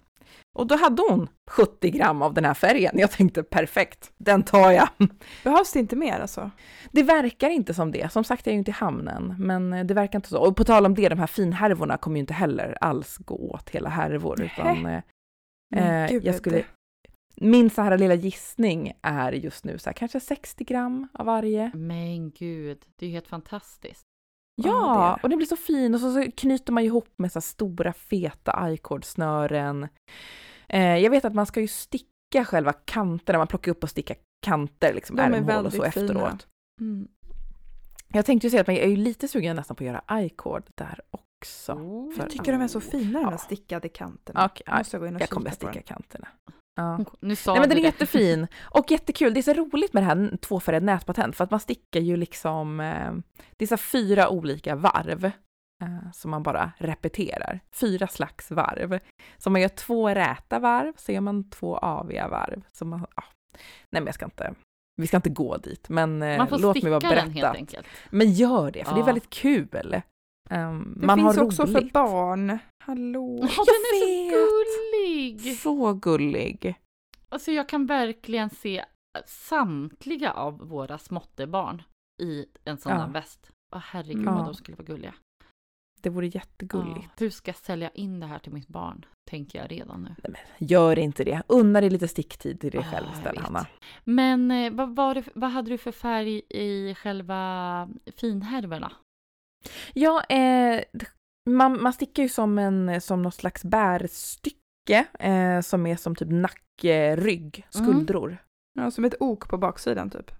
[0.56, 2.98] Och då hade hon 70 gram av den här färgen.
[2.98, 4.88] Jag tänkte perfekt, den tar jag.
[5.44, 6.50] Behövs det inte mer alltså?
[6.92, 8.12] Det verkar inte som det.
[8.12, 10.38] Som sagt, jag är ju inte i hamnen, men eh, det verkar inte så.
[10.38, 13.70] Och på tal om det, de här finhärvorna kommer ju inte heller alls gå åt
[13.70, 15.00] hela härvor, utan eh,
[15.74, 16.64] Eh, jag skulle,
[17.36, 21.70] min så här lilla gissning är just nu så här, kanske 60 gram av varje.
[21.74, 24.02] Men gud, det är ju helt fantastiskt.
[24.62, 27.36] Ja, det och det blir så fin och så, så knyter man ihop med så
[27.36, 29.88] här stora feta i-cord-snören.
[30.68, 34.16] Eh, jag vet att man ska ju sticka själva kanterna, man plockar upp och stickar
[34.46, 35.86] kanter, liksom ärmhål och så fina.
[35.86, 36.46] efteråt.
[36.80, 37.08] Mm.
[38.12, 40.62] Jag tänkte ju säga att jag är ju lite sugen nästan på att göra i-cord
[40.74, 41.72] där också.
[41.72, 42.12] Oh.
[42.14, 43.30] För- Jag tycker de är så fina de Ja.
[43.30, 44.44] här stickade kanterna.
[44.44, 45.82] Okej, ja, Måste jag gå in och jag kommer sticka den.
[45.82, 46.28] kanterna.
[46.76, 47.04] Ja.
[47.20, 47.86] Nu sa Nej men den är det.
[47.86, 49.34] jättefin och jättekul.
[49.34, 52.80] Det är så roligt med det här tvåfärgade nätpatent för att man stickar ju liksom,
[52.80, 53.12] eh,
[53.56, 55.30] det är så fyra olika varv
[56.12, 57.60] som man bara repeterar.
[57.72, 58.98] Fyra slags varv.
[59.38, 62.62] Så om man gör två räta varv så gör man två aviga varv.
[62.72, 63.24] Så man, ja.
[63.92, 64.54] Nej men jag ska inte,
[65.00, 67.46] vi ska inte gå dit, men eh, Man får låt mig bara sticka den berätta.
[67.46, 67.86] helt enkelt.
[68.10, 69.06] Men gör det, för det är Ja.
[69.06, 69.68] väldigt kul.
[70.50, 71.92] Um, Det man finns har också för roligt.
[71.92, 72.58] barn.
[72.84, 73.38] Hallå.
[73.40, 75.56] Ja, den är så gullig!
[75.58, 76.74] Så gullig.
[77.28, 78.84] Alltså jag kan verkligen se
[79.24, 81.82] samtliga av våra småttebarn
[82.22, 82.98] i en sån Ja.
[82.98, 83.50] här väst.
[83.76, 84.34] Åh herregud Ja.
[84.34, 85.14] vad de skulle vara gulliga.
[86.06, 87.00] Det vore jättegulligt.
[87.02, 89.04] Ja, hur ska jag sälja in det här till mitt barn?
[89.30, 90.34] Tänker jag redan nu.
[90.58, 91.42] Gör inte det.
[91.46, 93.42] Unna dig lite sticktid till dig Ja, själv istället.
[93.44, 93.66] Hanna.
[94.04, 98.92] Men eh, vad, var det, vad hade du för färg i själva finhärvorna?
[99.92, 100.82] Ja, eh,
[101.50, 106.28] man, man stickar ju som, en, som något slags bärstycke eh, som är som typ
[106.30, 107.86] nacke, rygg, Mm.
[107.86, 108.38] skuldror.
[108.78, 110.30] Ja, som ett ok på baksidan typ.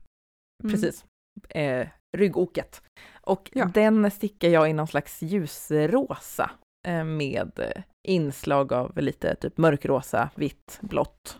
[0.64, 0.72] Mm.
[0.72, 1.04] Precis.
[1.48, 2.82] Eh, ryggoket.
[3.26, 3.64] Och Ja.
[3.74, 6.50] den stickar jag i någon slags ljusrosa
[6.88, 11.38] eh, med eh, inslag av lite typ mörkrosa, vitt, blått.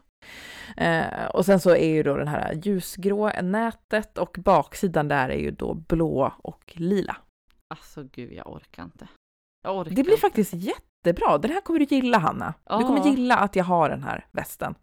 [0.76, 5.39] Eh, och sen så är ju då den här ljusgrå nätet och baksidan där är
[5.39, 7.16] ju då blå och lila.
[7.74, 9.09] Alltså gud, jag orkar inte.
[9.62, 10.20] Jag orkar Det blir inte.
[10.20, 11.39] faktiskt jättebra.
[11.39, 12.47] Den här kommer du gilla, Hanna.
[12.47, 12.80] Du Ja.
[12.80, 14.74] kommer gilla att jag har den här västen.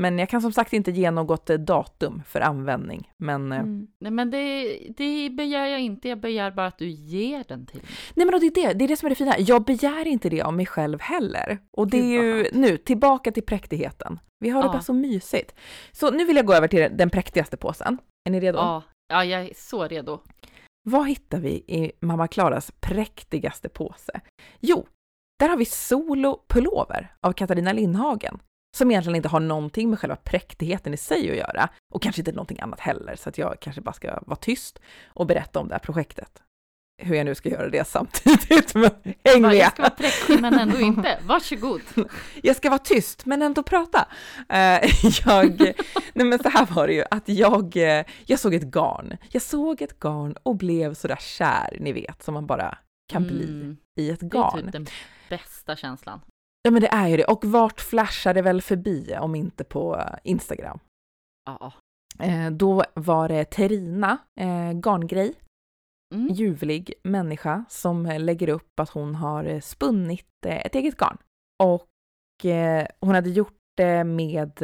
[0.00, 3.10] Men jag kan som sagt inte ge något eh, datum för användning.
[3.18, 3.86] Men, eh, Mm.
[4.00, 7.76] Nej men det, det begär jag inte, jag begär bara att du ger den till
[7.76, 7.86] mig.
[8.14, 9.38] nej men det, är det, det är det som är det fina.
[9.38, 11.58] Jag begär inte det av mig själv heller.
[11.76, 14.18] Och det är ju nu tillbaka till präktigheten.
[14.44, 14.72] Vi har det Ja.
[14.72, 15.54] bara så mysigt.
[15.92, 17.98] Så nu vill jag gå över till den präktigaste påsen.
[18.28, 18.58] Är ni redo?
[18.58, 20.20] Ja, ja, jag är så redo.
[20.86, 24.20] Vad hittar vi i mamma Klaras präktigaste påse?
[24.60, 24.86] Jo,
[25.38, 28.38] där har vi Solo Pullover av Katarina Lindhagen.
[28.74, 31.68] Som egentligen inte har någonting med själva präktigheten i sig att göra.
[31.94, 35.26] Och kanske inte någonting annat heller, så att jag kanske bara ska vara tyst och
[35.26, 36.42] berätta om det här projektet.
[37.02, 38.90] Hur jag nu ska göra det samtidigt, men
[39.24, 39.54] häng med!
[39.54, 41.18] Jag ska vara präktig men ändå inte.
[41.26, 41.80] Varsågod.
[42.42, 44.08] Jag ska vara tyst men ändå prata.
[44.48, 44.56] Eh,
[45.26, 45.60] jag,
[46.14, 49.16] nej men så här var det ju att jag, eh, jag såg ett garn.
[49.30, 52.78] Jag såg ett garn och blev sådär kär, ni vet, som man bara
[53.12, 54.62] kan bli Mm, i ett det är garn.
[54.62, 54.86] typ den
[55.28, 56.20] bästa känslan.
[56.66, 57.24] Ja men det är ju det.
[57.24, 60.78] Och vart flashar det väl förbi om inte på eh, Instagram?
[61.46, 61.72] Ja.
[62.18, 65.34] Eh, då var det Terina, eh, garngrej,
[66.14, 66.28] Mm.
[66.28, 71.18] ljuvlig människa som eh, lägger upp att hon har eh, spunnit eh, ett eget garn.
[71.62, 74.62] Och eh, hon hade gjort det med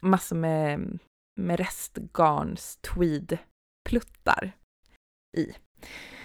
[0.00, 0.98] massor med,
[1.40, 4.52] med restgarns tweedpluttar
[5.36, 5.52] i.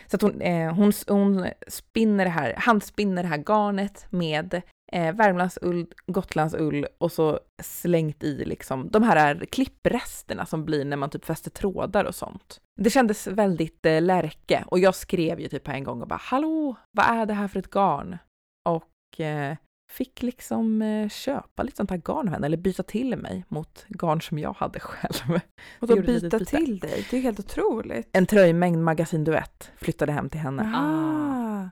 [0.08, 4.62] Så att hon, eh, hon, hon spinner det här, handspinner det här garnet med
[4.92, 11.10] eh, Värmlandsull, Gotlandsull och så slängt i liksom de här klippresterna som blir när man
[11.10, 12.62] typ fäster trådar och sånt.
[12.82, 16.20] Det kändes väldigt eh, lärke och jag skrev ju typ på en gång och bara
[16.24, 18.18] hallå, vad är det här för ett garn?
[18.70, 19.56] Och eh,
[19.92, 23.86] fick liksom eh, köpa lite sånt här garn av henne eller byta till mig mot
[23.88, 25.40] garn som jag hade själv.
[25.80, 28.10] Och då byta till dig, det är helt otroligt.
[28.12, 30.74] En tröjmängd magasin duett flyttade hem till henne.
[30.76, 31.70] Ah.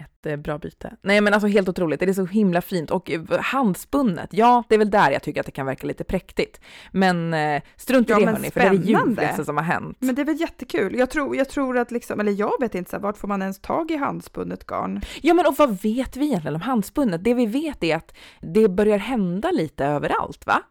[0.00, 0.96] Ett eh, bra byte.
[1.02, 4.74] Nej men alltså helt otroligt, det är så himla fint och eh, handspunnet, ja det
[4.74, 6.60] är väl där jag tycker att det kan verka lite präktigt.
[6.92, 9.96] Men eh, strunt i Ja, det hörni, för det är det ljuvligaste som har hänt.
[10.00, 10.94] Men det är väl jättekul.
[10.98, 13.42] Jag tror, jag tror att liksom, eller jag vet inte, så här, vart får man
[13.42, 15.00] ens tag i handspunnet garn?
[15.22, 17.24] Ja men och vad vet vi egentligen om handspunnet?
[17.24, 20.62] Det vi vet är att det börjar hända lite överallt va?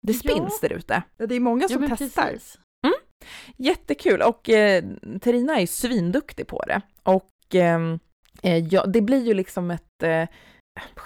[0.00, 0.18] Det Ja.
[0.18, 1.02] spinns där ute.
[1.16, 2.22] Ja, Det är många Ja, som men testar.
[2.22, 2.58] precis.
[3.56, 4.84] Jättekul och eh,
[5.20, 6.80] Terina är ju svinduktig på det.
[7.02, 7.98] Och ehm,
[8.42, 10.28] eh, ja, det blir ju liksom ett eh,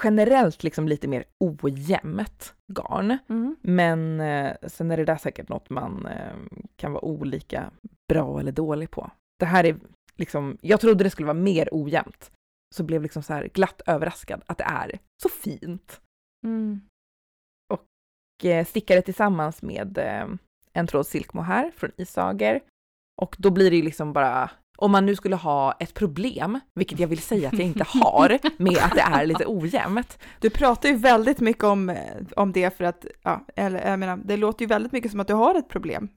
[0.04, 3.18] generellt liksom lite mer ojämnt garn.
[3.28, 3.56] Mm.
[3.62, 6.36] Men eh, sen är det där säkert något man eh,
[6.76, 7.70] kan vara olika
[8.12, 9.10] bra eller dålig på.
[9.38, 9.76] Det här är
[10.16, 12.30] liksom, jag trodde det skulle vara mer ojämnt.
[12.74, 16.00] Så blev liksom så här glatt överraskad att det är så fint.
[16.46, 16.80] Mm.
[17.72, 20.26] Och eh, stickade tillsammans med eh,
[20.72, 22.60] en tråd silkmohair från Isager.
[23.22, 26.98] Och då blir det ju liksom bara, om man nu skulle ha ett problem, vilket
[26.98, 30.18] jag vill säga att jag inte har, med att det är lite ojämnt.
[30.40, 31.96] Du pratar ju väldigt mycket om, eh,
[32.36, 35.28] om det för att, ja, eller jag menar, det låter ju väldigt mycket som att
[35.28, 36.08] du har ett problem.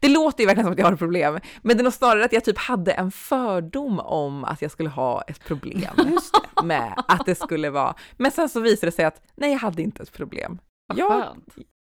[0.00, 2.24] Det låter ju verkligen som att jag har ett problem, men det är nog snarare
[2.24, 5.94] att jag typ hade en fördom om att jag skulle ha ett problem
[6.64, 9.82] med att det skulle vara, men sen så visade det sig att nej, jag hade
[9.82, 10.58] inte ett problem.
[10.94, 11.26] Jag.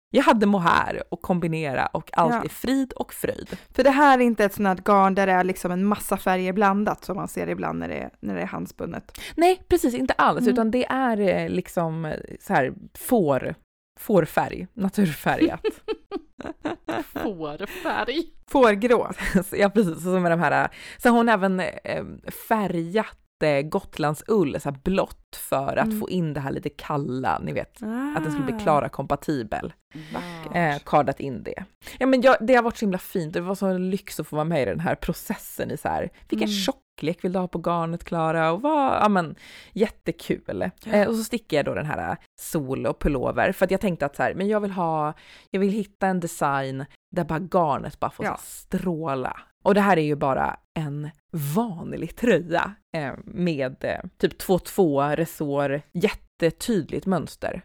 [0.09, 2.43] Jag hade mohair och kombinera och allt Ja.
[2.43, 3.57] är frid och fröjd.
[3.75, 6.17] För det här är inte ett sånt här garn där det är liksom en massa
[6.17, 9.21] färger blandat som man ser ibland när det är, när det är handspunnet.
[9.35, 10.53] Nej, precis inte alls, Mm.
[10.53, 13.55] utan det är eh, liksom eh, så här får,
[13.99, 15.61] fårfärg, naturfärgat.
[17.13, 18.23] Fårfärg.
[18.51, 19.11] Fårgrå.
[19.51, 20.69] Ja, precis, som med de här.
[20.97, 22.03] Så har hon även eh,
[22.49, 25.99] färgat eh, Gotlandsull så här blått för att Mm.
[25.99, 27.75] få in det här lite kalla, ni vet,
[28.15, 28.59] att den skulle bli Ah.
[28.59, 29.73] Klara-kompatibel.
[30.13, 30.55] Ja.
[30.59, 31.63] Eh, kardat in det.
[31.99, 34.27] Ja men jag, det har varit så himla fint det var så en lyx att
[34.27, 36.55] få vara med i den här processen i så här, vilken Mm.
[36.59, 38.51] tjocklek vill du ha på garnet Klara?
[38.51, 39.35] Och vad, ja men
[39.73, 40.69] jättekul.
[40.85, 43.81] Eh, och så stickar jag då den här eh, sol och pullover för att jag
[43.81, 45.13] tänkte att så här, men jag vill ha,
[45.51, 46.85] jag vill hitta en design
[47.15, 48.37] där bara garnet bara får Ja.
[48.41, 49.37] stråla.
[49.67, 51.09] Och det här är ju bara en
[51.55, 57.61] vanlig tröja eh, med eh, typ 2-2 resår, jättetydligt mönster.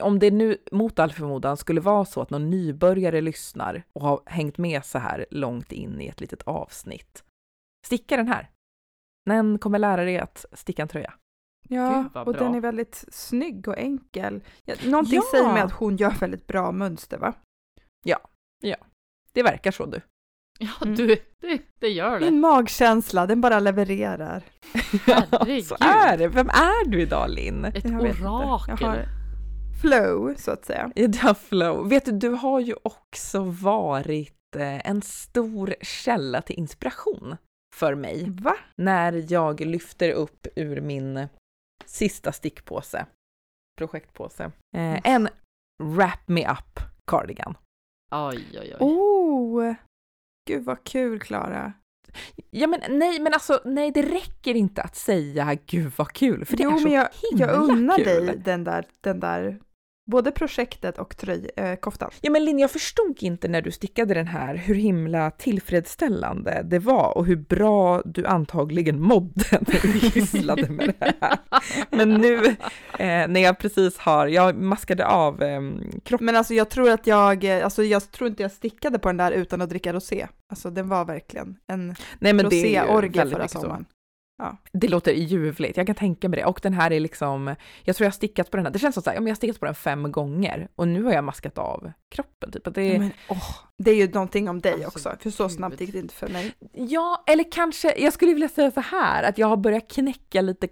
[0.00, 4.20] Om det nu mot all förmodan skulle vara så att någon nybörjare lyssnar och har
[4.26, 7.24] hängt med så här långt in i ett litet avsnitt,
[7.86, 8.50] sticka den här.
[9.26, 11.14] Den kommer lära dig att sticka en tröja.
[11.68, 14.44] Ja, och den är väldigt snygg och enkel.
[14.64, 15.22] Ja, någonting Ja.
[15.30, 17.34] säger mig att hon gör väldigt bra mönster va?
[19.32, 20.00] Det verkar så du.
[20.58, 20.94] Ja, Mm.
[20.94, 22.24] du, det, det gör det.
[22.30, 24.42] Min magkänsla, den bara levererar.
[25.06, 25.64] Herregud.
[25.64, 26.28] så är det.
[26.28, 27.64] Vem är du idag Linn?
[27.64, 28.76] Ett Jag orakel.
[28.80, 29.08] Jag har-
[29.80, 30.90] Flow, så att säga.
[30.94, 31.82] I Dufflo.
[31.82, 37.36] Vet du, du har ju också varit eh, en stor källa till inspiration
[37.74, 38.56] för mig Va?
[38.76, 41.28] när jag lyfter upp ur min
[41.84, 43.06] sista stickpåse,
[43.78, 44.44] projektpåse,
[44.76, 45.28] eh, en
[45.82, 47.54] Wrap Me Up Cardigan.
[48.10, 48.76] Oj, oj, oj.
[48.80, 49.74] Oh!
[50.46, 51.72] Gud vad kul Klara.
[52.50, 56.56] Ja men nej, men alltså nej, det räcker inte att säga gud vad kul, för
[56.56, 58.04] det Jo, är så men jag, himla jag unnar kul.
[58.26, 59.60] dig den där, den där,
[60.06, 62.10] både projektet och tröj, eh, koftan.
[62.20, 66.78] Ja men Linn, jag förstod inte när du stickade den här hur himla tillfredsställande det
[66.78, 71.38] var och hur bra du antagligen mådde när du sysslade med det här.
[71.90, 72.46] Men nu
[72.98, 75.60] eh, när jag precis har, jag maskade av eh,
[76.04, 76.26] kroppen.
[76.26, 79.16] Men alltså jag tror att jag, eh, alltså jag tror inte jag stickade på den
[79.16, 80.26] där utan att dricka rosé.
[80.50, 83.86] Alltså den var verkligen en Nej men roséorgie förra mycket
[84.36, 84.56] sommaren.
[84.72, 86.44] Det låter ljuvligt, jag kan tänka mig det.
[86.44, 88.94] Och den här är liksom, jag tror jag har stickat på den här, det känns
[88.94, 91.58] som ja, men jag har stickat på den fem gånger och nu har jag maskat
[91.58, 92.52] av kroppen.
[92.52, 92.66] Typ.
[92.66, 95.44] Att det är, Men, åh, det är ju någonting om dig Alltså, också, för så
[95.44, 95.52] gud.
[95.52, 96.52] snabbt gick det inte för mig.
[96.72, 100.68] Ja, eller kanske, jag skulle vilja säga så här, att jag har börjat knäcka lite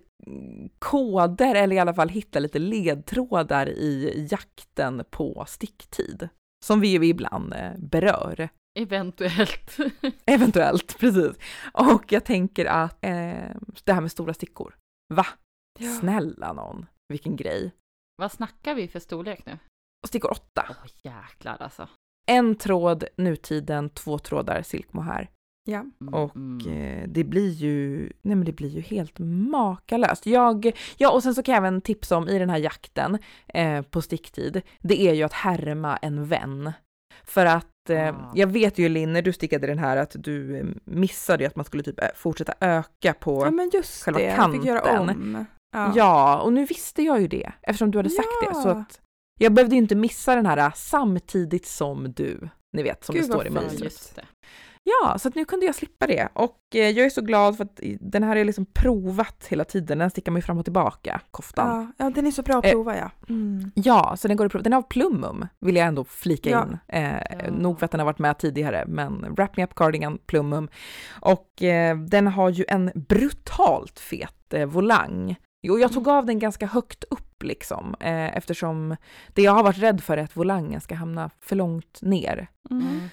[0.79, 6.29] koder, eller i alla fall hitta lite ledtrådar i jakten på sticktid.
[6.65, 8.49] Som vi ju ibland eh, berör.
[8.75, 9.77] Eventuellt.
[10.27, 11.37] Eventuellt, precis.
[11.73, 13.51] Och jag tänker att eh,
[13.85, 14.77] det här med stora stickor,
[15.15, 15.27] va?
[16.01, 17.73] Snälla någon, vilken grej.
[18.17, 19.59] Vad snackar vi för storlek nu?
[20.03, 20.67] Och stickor åtta.
[20.71, 21.89] Åh jäklar alltså.
[22.27, 25.31] En tråd nutiden, två trådar silkmohair.
[25.71, 25.85] Ja.
[26.01, 26.69] Mm, Och mm.
[26.69, 30.27] eh, det blir ju, nej men det blir ju helt makalöst.
[30.27, 33.19] Jag, ja och sen så kan jag även tipsa om i den här jakten
[33.49, 36.73] eh, på sticktid, det är ju att härma en vän.
[37.25, 38.33] För att eh, Ah.
[38.35, 41.57] jag vet ju Linn, när du stickade den här, att du eh, missade ju att
[41.57, 44.81] man skulle typ ö- fortsätta öka på ja, men just själva det, jag fick göra
[44.81, 45.37] kanten.
[45.37, 45.47] om.
[45.97, 46.41] Ja.
[46.41, 48.55] och nu visste jag ju det eftersom du hade sagt det.
[48.55, 48.73] Så Ja.
[48.73, 49.01] att
[49.39, 52.49] jag behövde ju inte missa den här äh, samtidigt som du.
[52.73, 53.47] Ni vet, som Gud, det står i.
[53.49, 54.19] Ja, mönstret.
[54.87, 56.29] Ja, så att nu kunde jag slippa det.
[56.33, 59.99] Och eh, jag är så glad för att den här är liksom provat hela tiden.
[59.99, 61.69] Den stickar man ju fram och tillbaka, koftan.
[61.69, 63.11] Ja, Ja, ja, den är så bra att Eh, prova ja.
[63.29, 63.73] Mm.
[64.17, 64.63] så den går att prova.
[64.63, 66.63] Den är av Plumum, vill jag ändå flika Ja.
[66.67, 66.79] in.
[66.89, 67.13] Eh,
[67.45, 67.51] Ja.
[67.51, 70.69] Nog för att den har varit med tidigare, men Wrap Me Up Cardigan, Plumum.
[71.21, 75.37] Och eh, den har ju en brutalt fet eh, volang.
[75.67, 78.97] Jo, jag tog av den ganska högt upp liksom, eh, eftersom
[79.35, 82.49] det jag har varit rädd för är att volangen ska hamna för långt ner.
[82.71, 83.09] Mm.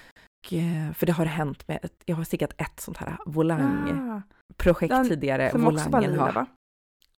[0.50, 5.04] Eh, för det har hänt med, ett, jag har stickat ett sånt här volangprojekt Ah,
[5.04, 5.50] tidigare.
[5.50, 6.46] som också var Volangen lila har- va?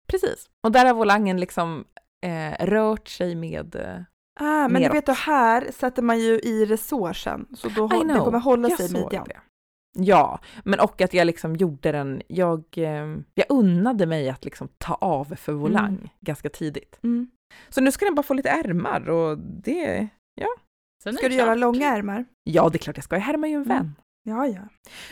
[0.07, 0.51] Precis.
[0.67, 1.85] Och där har volangen liksom
[2.27, 3.77] eh, rört sig med...
[3.77, 4.01] Eh,
[4.41, 4.95] Ah, men du neråt.
[4.97, 8.79] vet, och här sätter man ju i resårsen, så då hå- det kommer hålla jag
[8.79, 9.25] sig i midjan.
[9.29, 9.41] det.
[9.99, 14.69] Ja, men och att jag liksom gjorde den, jag, eh, jag unnade mig att liksom
[14.79, 16.09] ta av för volang Mm.
[16.21, 16.99] ganska tidigt.
[17.03, 17.31] Mm.
[17.69, 20.09] Så nu ska den bara få lite ärmar och det,
[21.05, 21.59] Sen Ska du göra klart.
[21.59, 22.25] långa ärmar?
[22.45, 23.69] ja det är klart jag ska, jag härmar ju en Mm.
[23.79, 23.95] vän.
[24.27, 24.61] Ja, ja.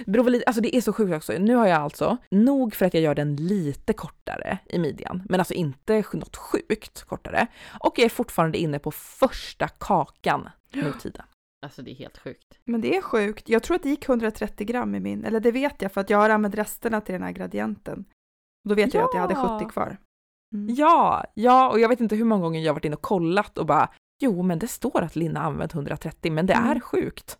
[0.04, 1.32] Det beror väl alltså det är så sjukt också.
[1.32, 5.40] Nu har jag alltså, nog för att jag gör den lite kortare i midjan, men
[5.40, 7.46] alltså inte något sjukt kortare.
[7.80, 11.22] Och jag är fortfarande inne på första kakan nu tiden.
[11.64, 12.58] Alltså det är helt sjukt.
[12.64, 13.48] Men det är sjukt.
[13.48, 16.10] Jag tror att det gick 130 gram i min, eller det vet jag för att
[16.10, 18.04] jag har använt resterna till den här gradienten.
[18.68, 19.58] Då vet jag att jag hade Ja.
[19.58, 19.96] 70 kvar.
[20.54, 20.74] Mm.
[20.74, 23.58] Ja, ja, och jag vet inte hur många gånger jag har varit inne och kollat
[23.58, 23.88] och bara,
[24.20, 26.80] jo men det står att Lina har använt 130, men det är Mm.
[26.80, 27.38] sjukt.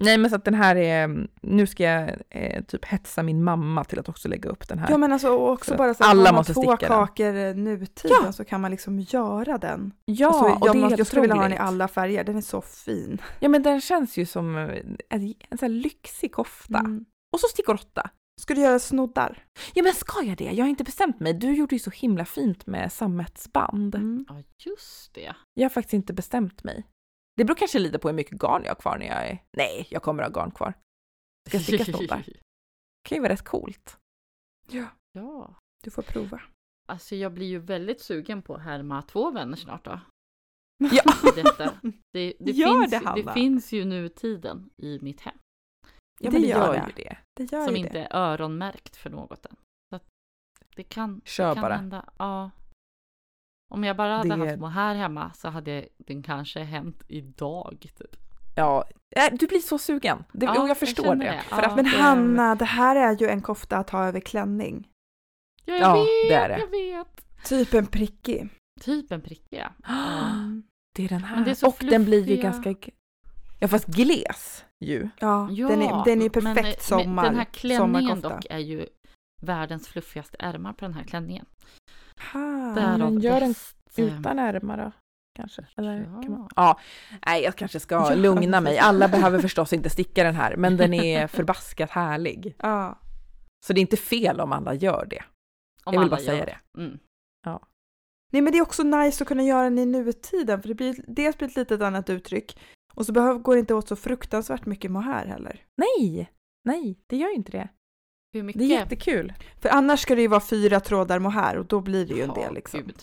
[0.00, 3.84] Nej men så att den här är, nu ska jag eh, typ hetsa min mamma
[3.84, 4.90] till att också lägga upp den här.
[4.90, 6.86] Ja men alltså och också För bara så att alla har man måste två sticka
[6.86, 8.32] kakor eh, nutiden Ja.
[8.32, 9.92] så kan man liksom göra den.
[10.04, 12.24] ja, alltså, och jag, det är måste, jag skulle vilja ha den i alla färger,
[12.24, 13.20] den är så fin.
[13.40, 14.62] Ja men den känns ju som eh,
[15.08, 16.78] en, en sån här lyxig kofta.
[16.78, 17.04] Mm.
[17.32, 18.10] Och så stickor åtta.
[18.40, 19.44] Ska du göra snoddar?
[19.74, 20.44] Ja men ska jag det?
[20.44, 21.34] Jag har inte bestämt mig.
[21.34, 23.94] Du gjorde ju så himla fint med sammetsband.
[23.94, 24.24] Mm.
[24.28, 25.34] Ja, just det.
[25.54, 26.86] Jag har faktiskt inte bestämt mig.
[27.36, 29.42] Det beror kanske lite på hur mycket garn jag har kvar när jag är...
[29.56, 30.74] Nej, jag kommer ha garn kvar.
[31.48, 32.24] Ska jag sticka snoddar?
[33.02, 33.98] Det kan ju vara rätt coolt.
[34.70, 35.54] Ja, Ja.
[35.84, 36.40] du får prova.
[36.88, 40.00] Alltså jag blir ju väldigt sugen på att härma två vänner snart då.
[40.92, 41.02] Ja.
[41.34, 41.72] Detta.
[42.12, 45.38] Det, det, Gör finns, det, ju- det finns ju nutiden i mitt hem.
[46.24, 47.16] Ja, Det det gör gör ju det.
[47.36, 48.04] Det gör som ju inte det.
[48.10, 49.56] är öronmärkt för något än.
[49.90, 50.04] Så att
[50.76, 51.76] det kan, Kör det kan bara.
[51.76, 52.04] hända.
[52.18, 52.50] Ja.
[53.74, 57.86] Om jag bara hade Det- haft här hemma så hade den kanske hänt idag.
[57.98, 58.16] Typ.
[58.56, 58.84] Ja,
[59.16, 60.24] äh, du blir så sugen.
[60.32, 61.40] Det, Ja, och jag jag förstår känner det.
[61.42, 61.68] För Ja.
[61.68, 64.88] att, Men Hanna, det här är ju en kofta att ha över klänning.
[65.64, 66.58] Ja, jag Ja, vet, det är det.
[66.58, 66.66] jag
[66.98, 67.44] vet.
[67.44, 68.48] Typ en prickig.
[68.80, 69.72] Typ en prickiga.
[69.88, 70.62] Mm.
[70.96, 71.48] Det är den här.
[71.48, 72.42] Är och den blir ju fluffiga.
[72.50, 72.74] ganska...
[73.60, 75.08] Ja, fast gles ju.
[75.18, 78.20] Ja, Ja, den är, den är ju men, perfekt eh, men sommar, Den här klänningen
[78.20, 78.86] dock är ju
[79.42, 81.46] världens fluffigaste ärmar på den här klänningen.
[82.34, 83.54] Ah, Därav men gör den
[83.96, 84.92] eh, Utan ärmar då?
[85.36, 85.66] Kanske?
[85.76, 86.22] Eller Ja.
[86.22, 86.48] kan man...
[86.56, 86.80] ja.
[87.26, 88.14] Nej, jag kanske ska Ja.
[88.14, 88.78] lugna mig.
[88.78, 92.54] Alla behöver förstås inte sticka den här, men den är förbaskat härlig.
[92.58, 92.98] Ja.
[93.66, 95.22] Så det är inte fel om alla gör det.
[95.84, 96.46] om jag vill alla bara säga gör.
[96.46, 96.80] det.
[96.82, 96.98] Mm.
[98.32, 101.04] Nej men det är också nice att kunna göra den i nutiden för det blir
[101.06, 102.58] dels blir ett litet annat uttryck
[103.00, 105.64] och så behöver, går det inte åt så fruktansvärt mycket mohair heller.
[105.76, 106.30] Nej,
[106.64, 107.68] nej, det gör ju inte det.
[108.32, 108.58] Hur mycket?
[108.58, 109.32] Det är jättekul.
[109.60, 112.34] För annars ska det ju vara fyra trådar mohair och då blir det ju en
[112.34, 112.80] del liksom.
[112.80, 113.02] gud.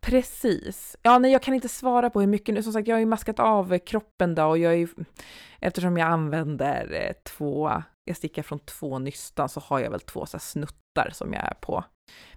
[0.00, 0.96] Precis.
[1.02, 2.62] Ja, nej, jag kan inte svara på hur mycket nu.
[2.62, 4.88] Som sagt, jag har ju maskat av kroppen då och jag är ju,
[5.60, 10.26] eftersom jag använder eh, två, jag stickar från två nystan så har jag väl två
[10.26, 11.84] så här snuttar som jag är på.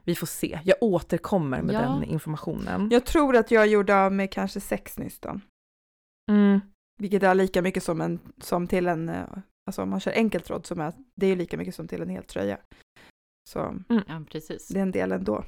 [0.03, 0.59] Vi får se.
[0.63, 1.79] Jag återkommer med Ja.
[1.79, 2.89] den informationen.
[2.91, 5.41] Jag tror att jag gjorde av med kanske sex nystan.
[6.31, 6.61] Mm.
[7.01, 9.25] Vilket är lika mycket som, en, som till en, eh,
[9.65, 12.09] alltså om man kör enkeltråd som är, det är ju lika mycket som till en
[12.09, 12.57] hel tröja.
[13.49, 13.75] Så
[14.07, 14.67] Ja, precis.
[14.67, 15.45] det är en del ändå.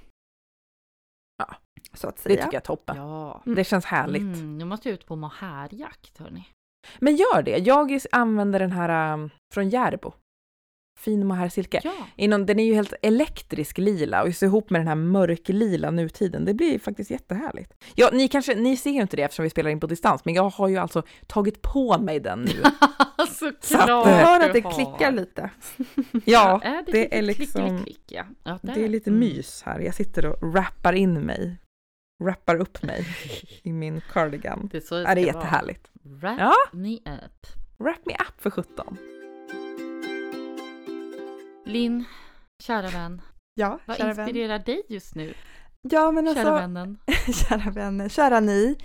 [1.37, 1.55] Ja.
[1.93, 2.35] Så att Det säga.
[2.35, 2.97] tycker jag är toppen.
[2.97, 3.41] Ja.
[3.45, 4.21] Det känns härligt.
[4.21, 6.47] Mm, nu måste jag ut på mohairjakt hörni.
[6.99, 7.57] Men gör det.
[7.57, 10.13] Jag använder den här um, från Järbo.
[11.03, 11.81] Fin mohair silke.
[11.83, 11.93] Ja.
[12.15, 16.45] Inom, den är ju helt elektrisk lila och så ihop med den här mörklila nutiden.
[16.45, 17.73] Det blir faktiskt jättehärligt.
[17.95, 20.33] Ja, ni kanske, ni ser ju inte det eftersom vi spelar in på distans, men
[20.33, 22.51] jag har ju alltså tagit på mig den nu.
[23.27, 25.49] Såklart Så att, Jag hör att det klickar lite.
[26.25, 28.23] Ja, är det, är liksom- klick, klick, ja.
[28.43, 29.19] ja det är lite mm.
[29.19, 29.79] mys här.
[29.79, 31.57] Jag sitter och wrappar in mig.
[32.23, 33.05] Wrappar upp mig
[33.63, 34.69] i min cardigan.
[34.71, 35.91] Det är så det är jättehärligt.
[36.03, 36.53] Wrap Ja.
[36.71, 37.47] me up.
[37.77, 38.97] Wrap me up för 17.
[41.66, 42.03] Linn,
[42.64, 43.22] kära vän,
[43.55, 44.28] Ja, vad kära vän.
[44.28, 45.34] inspirerar dig just nu?
[45.82, 46.97] Ja, men alltså, Kära vännen.
[47.49, 48.78] kära vänner, kära ni.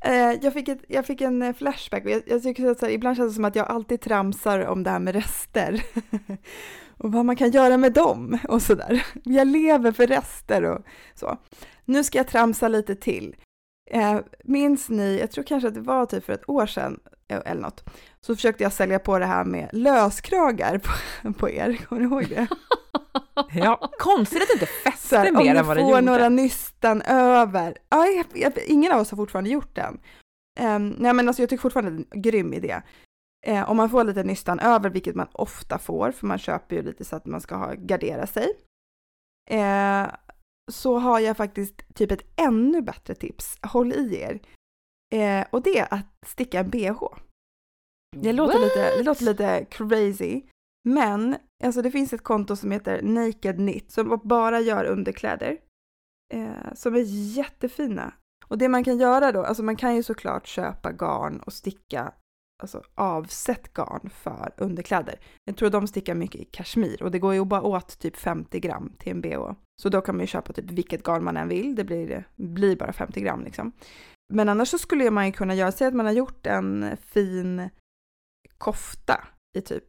[0.00, 2.92] Eh, jag, fick ett, jag fick en eh, flashback jag, jag tycker att så här,
[2.92, 5.82] ibland känns det som att jag alltid tramsar om det här med rester.
[6.98, 9.06] och vad man kan göra med dem och sådär.
[9.24, 11.38] Jag lever för rester och så.
[11.84, 13.36] Nu ska jag tramsa lite till.
[13.90, 17.62] Eh, minns ni, jag tror kanske att det var typ för ett år sedan eller
[17.62, 17.84] något,
[18.26, 21.74] så försökte jag sälja på det här med löskragar på, på er.
[21.88, 22.46] Kommer ni ihåg det?
[23.52, 26.00] Ja, konstigt att det inte fäste här, om mer du än vad det får gjorde.
[26.00, 27.78] några nystan över.
[27.88, 30.00] Ja, jag, jag, ingen av oss har fortfarande gjort den.
[30.60, 32.82] Um, nej men alltså jag tycker fortfarande det är en grym idé.
[33.46, 36.82] Eh, om man får lite nystan över, vilket man ofta får, för man köper ju
[36.82, 38.48] lite så att man ska ha, gardera sig.
[39.50, 40.06] Eh,
[40.72, 43.58] så har jag faktiskt typ ett ännu bättre tips.
[43.62, 44.40] Håll i er.
[45.14, 47.02] Eh, och det är att sticka en bh.
[48.16, 50.42] Det låter, lite, det låter lite crazy,
[50.84, 55.58] men alltså det finns ett konto som heter Naked Knit som bara gör underkläder
[56.34, 57.04] eh, som är
[57.36, 58.14] jättefina.
[58.46, 62.12] Och det man kan göra då, alltså man kan ju såklart köpa garn och sticka
[62.62, 65.20] alltså avsett garn för underkläder.
[65.44, 68.60] Jag tror de stickar mycket i kashmir och det går ju bara åt typ 50
[68.60, 69.52] gram till en bh.
[69.82, 72.76] Så då kan man ju köpa typ vilket garn man än vill, det blir, blir
[72.76, 73.72] bara 50 gram liksom.
[74.32, 77.70] Men annars så skulle man ju kunna göra, säg att man har gjort en fin
[78.60, 79.24] kofta
[79.58, 79.88] i typ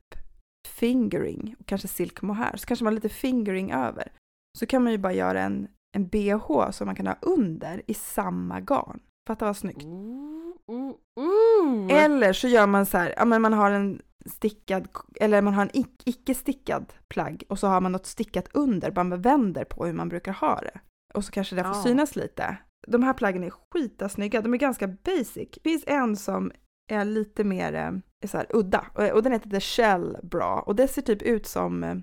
[0.68, 4.12] fingering och kanske silk mohair, så kanske man har lite fingering över.
[4.60, 5.68] Så kan man ju bara göra en,
[5.98, 9.00] en bh som man kan ha under i samma garn.
[9.28, 9.84] Fatta vad snyggt.
[9.84, 11.94] Ooh, ooh, ooh.
[11.94, 14.88] Eller så gör man så här, ja men man har en stickad,
[15.22, 18.92] eller man har en ic- icke stickad plagg och så har man något stickat under,
[18.96, 20.80] man vänder på hur man brukar ha det.
[21.14, 21.84] Och så kanske det får Ja.
[21.84, 22.58] synas lite.
[22.88, 25.50] De här plaggen är skitasnygga, de är ganska basic.
[25.54, 26.52] Det finns en som
[26.92, 30.64] är lite mer eh, är så här, udda och, och den heter The Shell Bra
[30.66, 31.96] och det ser typ ut som eh,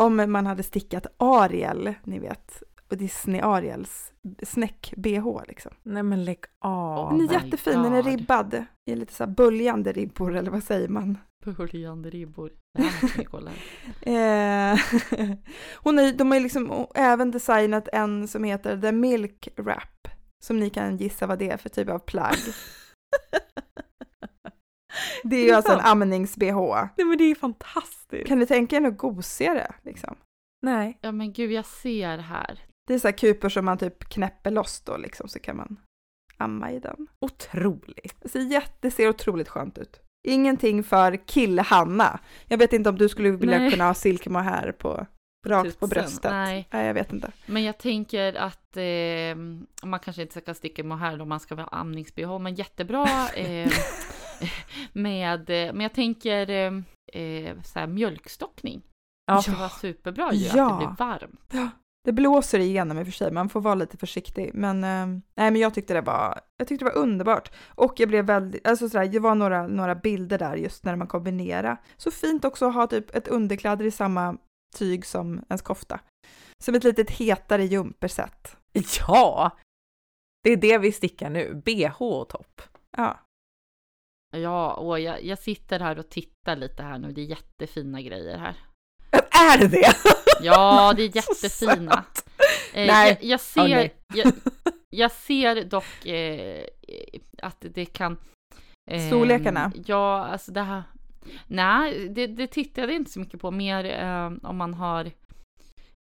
[0.00, 4.12] om man hade stickat Ariel, ni vet, och Disney Ariels
[4.42, 5.72] snäck-bh liksom.
[5.82, 7.10] Nej men lägg av.
[7.12, 8.12] den är my jättefin, den är God.
[8.12, 11.18] ribbad i lite så här böljande ribbor eller vad säger man?
[11.44, 12.52] Böljande ribbor.
[12.78, 13.50] Det här måste ni kolla.
[14.02, 14.78] Eh,
[15.76, 20.08] hon är, de har ju liksom även designat en som heter The Milk Wrap
[20.44, 22.36] som ni kan gissa vad det är för typ av plagg.
[25.24, 26.88] Det är ju Det är alltså en amnings-bh.
[26.96, 28.28] Nej men det är fantastiskt.
[28.28, 30.16] Kan ni tänka er något gosigare liksom?
[30.66, 30.98] Nej.
[31.00, 32.58] Ja men gud, jag ser här.
[32.86, 35.76] Det är så här kupor som man typ knäpper loss då liksom så kan man
[36.36, 37.06] amma i den.
[37.20, 38.16] Otroligt.
[38.22, 40.00] Det ser, jätte, det ser otroligt skönt ut.
[40.28, 42.20] Ingenting för kill-Hanna.
[42.46, 43.70] Jag vet inte om du skulle vilja Nej.
[43.70, 45.06] kunna ha silkemohair på
[45.46, 45.88] rakt på Tutsen.
[45.88, 46.30] bröstet.
[46.30, 46.68] Nej.
[46.72, 47.32] Nej, jag vet inte.
[47.46, 49.36] Men jag tänker att eh,
[49.88, 53.70] man kanske inte ska sticka mohair om man ska ha amnings-bh, men jättebra eh,
[54.92, 56.72] med, eh, men jag tänker eh,
[57.22, 58.82] eh, så här, mjölkstockning.
[59.26, 59.42] Ja.
[59.46, 60.72] Det var superbra ju, Ja.
[60.72, 61.74] att det blir varmt.
[62.04, 64.50] Det blåser igenom i och för sig, man får vara lite försiktig.
[64.54, 67.52] Men, eh, nej, men jag tyckte det var, jag tyckte det var underbart.
[67.68, 71.06] Och jag blev väldigt, alltså sådär, det var några, några bilder där just när man
[71.06, 71.82] kombinerar.
[71.96, 74.36] Så fint också att ha typ ett underkläder i samma
[74.76, 76.00] tyg som ens kofta.
[76.64, 78.56] Som ett litet hetare jumperset.
[78.72, 79.50] Ja!
[80.42, 81.62] Det är det vi stickar nu.
[81.64, 82.62] BH och topp.
[82.96, 83.18] Ja,
[84.36, 87.12] Ja, och jag, jag sitter här och tittar lite här nu.
[87.12, 88.54] Det är jättefina grejer här.
[89.30, 89.94] Är det det?
[90.42, 92.04] Ja, det är jättefina.
[92.74, 93.18] Eh, Nej.
[93.20, 93.94] Jag, jag, ser, nej.
[94.14, 94.32] jag,
[94.90, 96.64] jag ser dock eh,
[97.42, 98.16] att det kan...
[98.90, 99.72] eh, Storlekarna?
[99.86, 100.82] Ja, alltså det här...
[101.46, 103.50] Nej, det, det tittade jag inte så mycket på.
[103.50, 105.04] Mer eh, om man har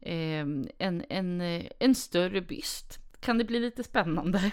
[0.06, 0.40] eh,
[0.78, 3.00] en, en, eh, en större byst.
[3.20, 4.52] Kan det bli lite spännande?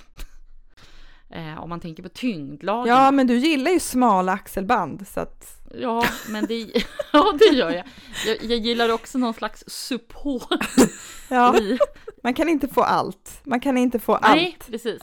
[1.30, 2.94] Eh, om man tänker på tyngdlagen.
[2.94, 6.72] Ja, men du gillar ju smala axelband så att Ja, men det,
[7.12, 7.84] ja, det gör jag.
[8.26, 8.44] jag.
[8.44, 10.80] Jag gillar också någon slags support
[11.28, 11.78] ja, i...
[12.22, 13.40] man kan inte få allt.
[13.44, 14.70] Man kan inte få Nej, allt.
[14.70, 15.02] precis.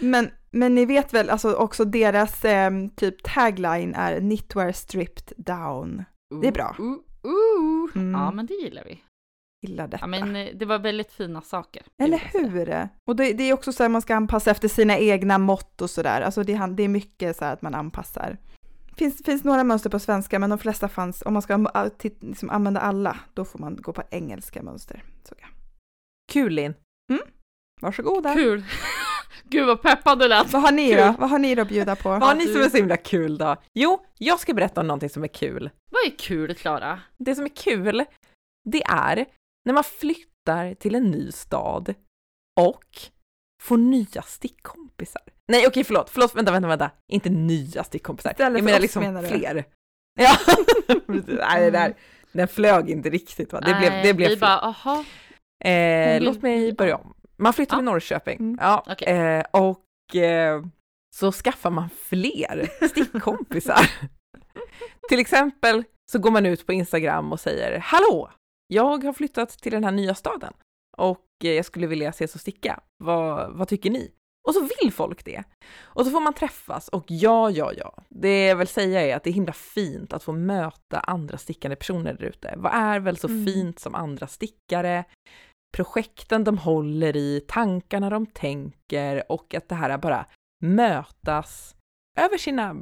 [0.00, 6.04] Men, men ni vet väl alltså också deras eh, typ tagline är knitwear stripped down.
[6.42, 6.76] Det är bra.
[6.80, 7.96] Uh, uh.
[7.96, 8.20] Mm.
[8.20, 9.02] Ja, men det gillar vi.
[9.62, 10.02] Gillar detta.
[10.02, 11.82] Ja, men eh, det var väldigt fina saker.
[12.02, 12.88] Eller hur?
[13.08, 15.90] Och det, det är också så att man ska anpassa efter sina egna mått och
[15.90, 16.20] sådär.
[16.20, 18.36] Alltså det, det är mycket så här att man anpassar.
[18.88, 21.66] Det finns, finns några mönster på svenska, men de flesta fanns, om man ska
[22.20, 25.04] liksom använda alla, då får man gå på engelska mönster.
[25.24, 25.46] Så, ja.
[26.32, 26.74] Kul Linn.
[27.80, 28.34] Varsågoda.
[28.34, 28.64] Kul!
[29.44, 30.52] Gud vad peppad du lät.
[30.52, 30.96] Vad har ni Kul.
[30.98, 31.14] då?
[31.18, 32.08] Vad har ni då att bjuda på?
[32.08, 33.56] Vad har ni som är så himla kul då?
[33.74, 35.70] Jo, jag ska berätta om någonting som är kul.
[35.90, 37.00] Vad är kul Klara?
[37.16, 38.04] Det som är kul,
[38.64, 39.26] det är
[39.64, 41.94] när man flyttar till en ny stad
[42.60, 42.84] och
[43.62, 45.22] får nya stickkompisar.
[45.52, 46.90] Nej okej förlåt, förlåt, vänta, vänta, vänta.
[47.12, 48.30] Inte nya stickkompisar.
[48.30, 49.64] Istället jag menar oss, liksom menar fler.
[50.20, 50.36] Ja.
[51.26, 51.94] Nej, det där,
[52.32, 53.60] den flög inte riktigt va?
[53.60, 54.38] Det blev, det Nej, blev vi fel.
[54.40, 55.04] bara, aha.
[55.64, 57.14] Eh, låt mig börja om.
[57.38, 57.78] Man flyttar Ja.
[57.78, 58.38] till Norrköping.
[58.38, 58.58] Mm.
[58.60, 59.08] Ja, Okej.
[59.08, 60.62] eh, och eh,
[61.16, 63.90] så skaffar man fler stickkompisar.
[65.08, 68.30] till exempel så går man ut på Instagram och säger Hallå!
[68.70, 70.52] Jag har flyttat till den här nya staden
[70.96, 72.80] och eh, jag skulle vilja ses och sticka.
[73.04, 74.12] Vad, vad tycker ni?
[74.48, 75.44] Och så vill folk det.
[75.80, 78.04] Och så får man träffas och ja, ja, ja.
[78.08, 81.76] Det jag vill säga är att det är himla fint att få möta andra stickande
[81.76, 82.54] personer där ute.
[82.56, 83.46] Vad är väl så Mm.
[83.46, 85.04] fint som andra stickare?
[85.76, 90.26] Projekten de håller i, tankarna de tänker och att det här bara
[90.64, 91.76] mötas
[92.18, 92.76] över sina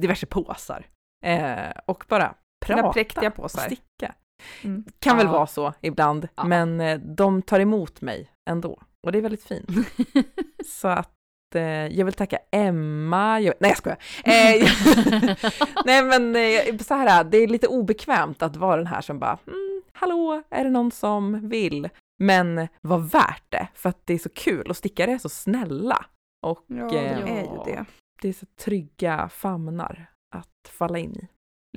[0.00, 0.86] diverse påsar.
[1.24, 2.34] Eh, och bara
[2.66, 4.14] Sina prata och sticka.
[4.64, 4.84] Mm.
[4.98, 5.32] Kan väl Ja.
[5.32, 6.44] vara så ibland, Ja.
[6.44, 8.82] men eh, de tar emot mig ändå.
[9.06, 9.68] Och det är väldigt fint.
[10.66, 11.14] Så att
[11.54, 13.40] eh, jag vill tacka Emma.
[13.40, 13.98] Jag, nej, jag skojar.
[14.24, 14.68] Eh,
[15.84, 19.38] nej, men eh, så här, det är lite obekvämt att vara den här som bara,
[19.46, 21.88] mm, hallå, är det någon som vill?
[22.18, 26.06] Men var värt det, för att det är så kul och stickare är så snälla.
[26.46, 27.84] Och Ja, eh, det är ju det.
[28.22, 31.28] det är så trygga famnar att falla in i.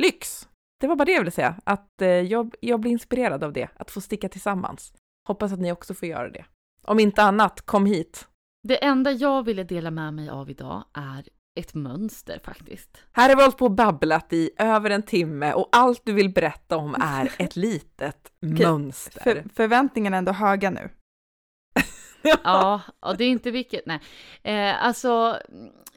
[0.01, 0.47] Lyx!
[0.83, 3.69] Det var bara det jag ville säga, att eh, jag, jag blir inspirerad av det,
[3.75, 4.93] att få sticka tillsammans.
[5.27, 6.45] Hoppas att ni också får göra det.
[6.81, 8.27] Om inte annat, kom hit.
[8.67, 11.27] Det enda jag ville dela med mig av idag är
[11.59, 12.97] ett mönster faktiskt.
[13.11, 16.33] Här har vi hållit på och babblat i över en timme och allt du vill
[16.33, 19.21] berätta om är ett litet mönster.
[19.21, 20.89] För, förväntningarna är ändå höga nu.
[22.43, 23.99] Ja, och det är inte vilket, nej.
[24.43, 25.39] Eh, alltså,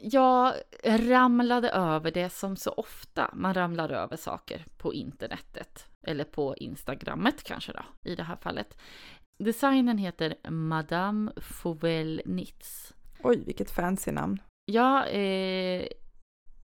[0.00, 0.54] jag
[0.84, 5.86] ramlade över det som så ofta man ramlar över saker på internetet.
[6.06, 8.78] Eller på Instagrammet kanske då, i det här fallet.
[9.38, 12.94] Designen heter Madame Fauvel Knits.
[13.22, 14.42] Oj, vilket fancy namn.
[14.64, 15.86] Ja, eh,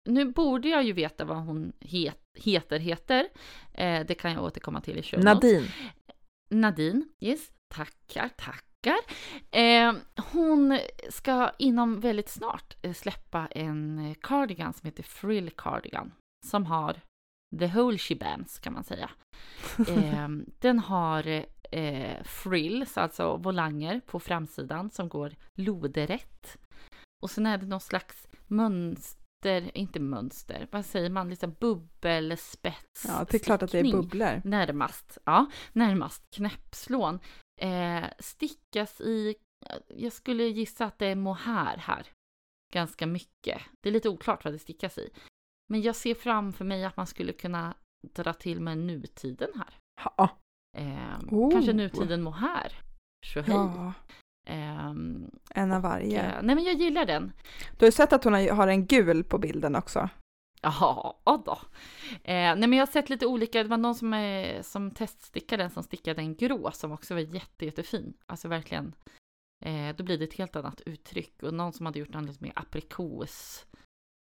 [0.09, 3.29] nu borde jag ju veta vad hon het, heter, heter.
[3.75, 5.25] Eh, det kan jag återkomma till i show.
[5.25, 5.69] Nadine.
[6.51, 8.72] Nadine, yes, tackar, tackar.
[9.51, 9.93] Eh,
[10.33, 10.79] hon
[11.09, 16.13] ska inom väldigt snart eh, släppa en eh, cardigan som heter Frill Cardigan.
[16.47, 17.01] Som har
[17.59, 19.11] the whole shebangs kan man säga.
[19.89, 20.29] Eh,
[20.59, 26.57] den har eh, frills, alltså volanger på framsidan som går lodrätt.
[27.23, 33.05] Och sen är det någon slags mönster, inte mönster, vad säger man, liksom bubbelspets.
[33.09, 34.41] Ja, det är klart att det är bubblor.
[34.45, 37.19] Närmast, ja, närmast knäppslån.
[37.63, 39.35] Eh, stickas i,
[39.89, 42.07] jag skulle gissa att det är mohair här.
[42.73, 43.61] Ganska mycket.
[43.81, 45.11] Det är lite oklart vad det stickas i.
[45.71, 47.75] Men jag ser framför mig att man skulle kunna
[48.15, 49.79] dra till med nutiden här.
[50.17, 50.29] Ja,
[50.79, 51.53] Eh, Oh.
[51.53, 52.73] Kanske nutiden mohair.
[53.27, 53.55] Tjohej.
[53.55, 53.93] Ja,
[54.47, 56.23] Ehm, en av varje.
[56.23, 57.33] eh, nej men jag gillar den.
[57.79, 60.09] Du har ju sett att hon har en gul på bilden också.
[60.63, 61.59] Jaha, då.
[62.13, 65.63] Eh, nej men jag har sett lite olika, det var någon som, eh, som teststickade
[65.63, 68.15] den som stickade en grå som också var jätte, jättefin.
[68.27, 68.95] Alltså verkligen.
[69.65, 72.45] Eh, då blir det ett helt annat uttryck och någon som hade gjort den lite
[72.45, 73.67] mer aprikos.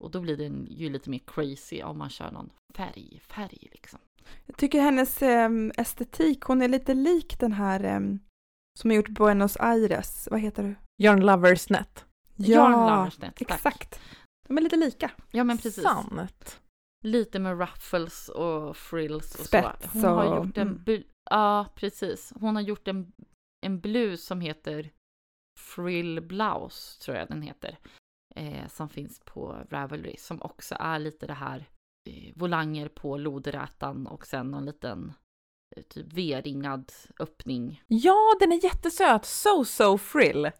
[0.03, 3.99] Och då blir den ju lite mer crazy om man kör någon färg, färg liksom.
[4.45, 8.19] Jag tycker hennes em, estetik, hon är lite lik den här em,
[8.79, 10.27] som har gjort Buenos Aires.
[10.31, 10.75] Vad heter du?
[11.03, 12.05] Yarn Lovers Net.
[12.35, 13.41] Yarn tack.
[13.41, 13.99] exakt.
[14.49, 15.11] De är lite lika.
[15.31, 15.83] Ja men precis.
[15.83, 16.61] Sant.
[17.03, 19.99] Lite med ruffles och frills och Spets så.
[19.99, 20.67] Hon har gjort en...
[20.67, 21.03] mm.
[21.29, 22.33] Ja, precis.
[22.35, 23.11] Hon har gjort en
[23.61, 24.91] en blus som heter
[25.59, 27.77] Frill Blouse, tror jag den heter,
[28.35, 31.69] eh, som finns på Ravelry, som också är lite det här
[32.09, 35.13] eh, volanger på loderätan och sen någon liten
[35.75, 37.83] eh, typ V-ringad öppning.
[37.87, 39.25] Ja, den är jättesöt!
[39.25, 40.51] So So Frill!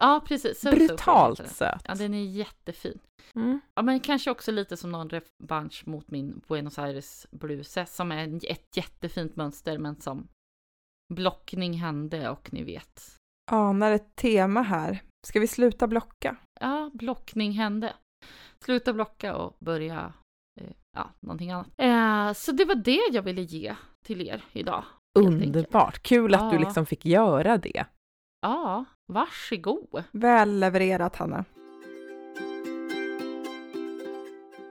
[0.00, 0.60] Ja, precis.
[0.60, 1.82] So, Brutalt söt.
[1.88, 2.98] Ja, den är jättefin.
[3.34, 3.60] Mm.
[3.74, 8.40] Ja, men kanske också lite som någon revansch mot min Buenos Aires bluse som är
[8.50, 10.28] ett jättefint mönster men som
[11.14, 13.16] blockning hände och ni vet.
[13.50, 15.02] Anar ett tema här.
[15.26, 16.36] Ska vi sluta blocka?
[16.60, 17.94] Ja, blockning hände.
[18.64, 20.12] Sluta blocka och börja,
[20.60, 21.68] eh, ja, någonting annat.
[21.76, 23.74] Eh, så det var det jag ville ge
[24.04, 24.84] till er idag.
[25.18, 26.02] Underbart!
[26.02, 26.60] Kul att du Ja.
[26.60, 27.86] liksom fick göra det.
[28.42, 30.04] Ja, varsågod.
[30.12, 31.44] Väl levererat, Hanna.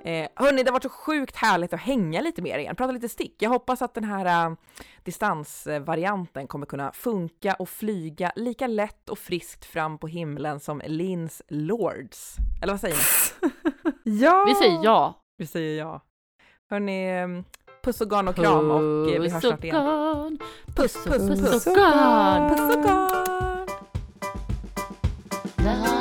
[0.04, 3.10] Eh, hörni, det har varit så sjukt härligt att hänga lite mer igen, prata lite
[3.10, 3.36] stick.
[3.40, 4.56] Jag hoppas att den här äh,
[5.04, 11.42] distansvarianten kommer kunna funka och flyga lika lätt och friskt fram på himlen som Lins
[11.48, 12.36] Lords.
[12.62, 13.52] Eller vad säger ni?
[14.04, 14.46] Ja!
[14.48, 15.24] Vi säger ja.
[15.38, 16.02] Vi säger ja.
[16.70, 17.44] Hörni,
[17.84, 20.40] puss och garn och kram och eh, vi hörs snart igen.
[20.76, 22.50] Puss, puss, Puss puss och garn.
[22.50, 23.49] Puss och garn!
[25.70, 25.99] La,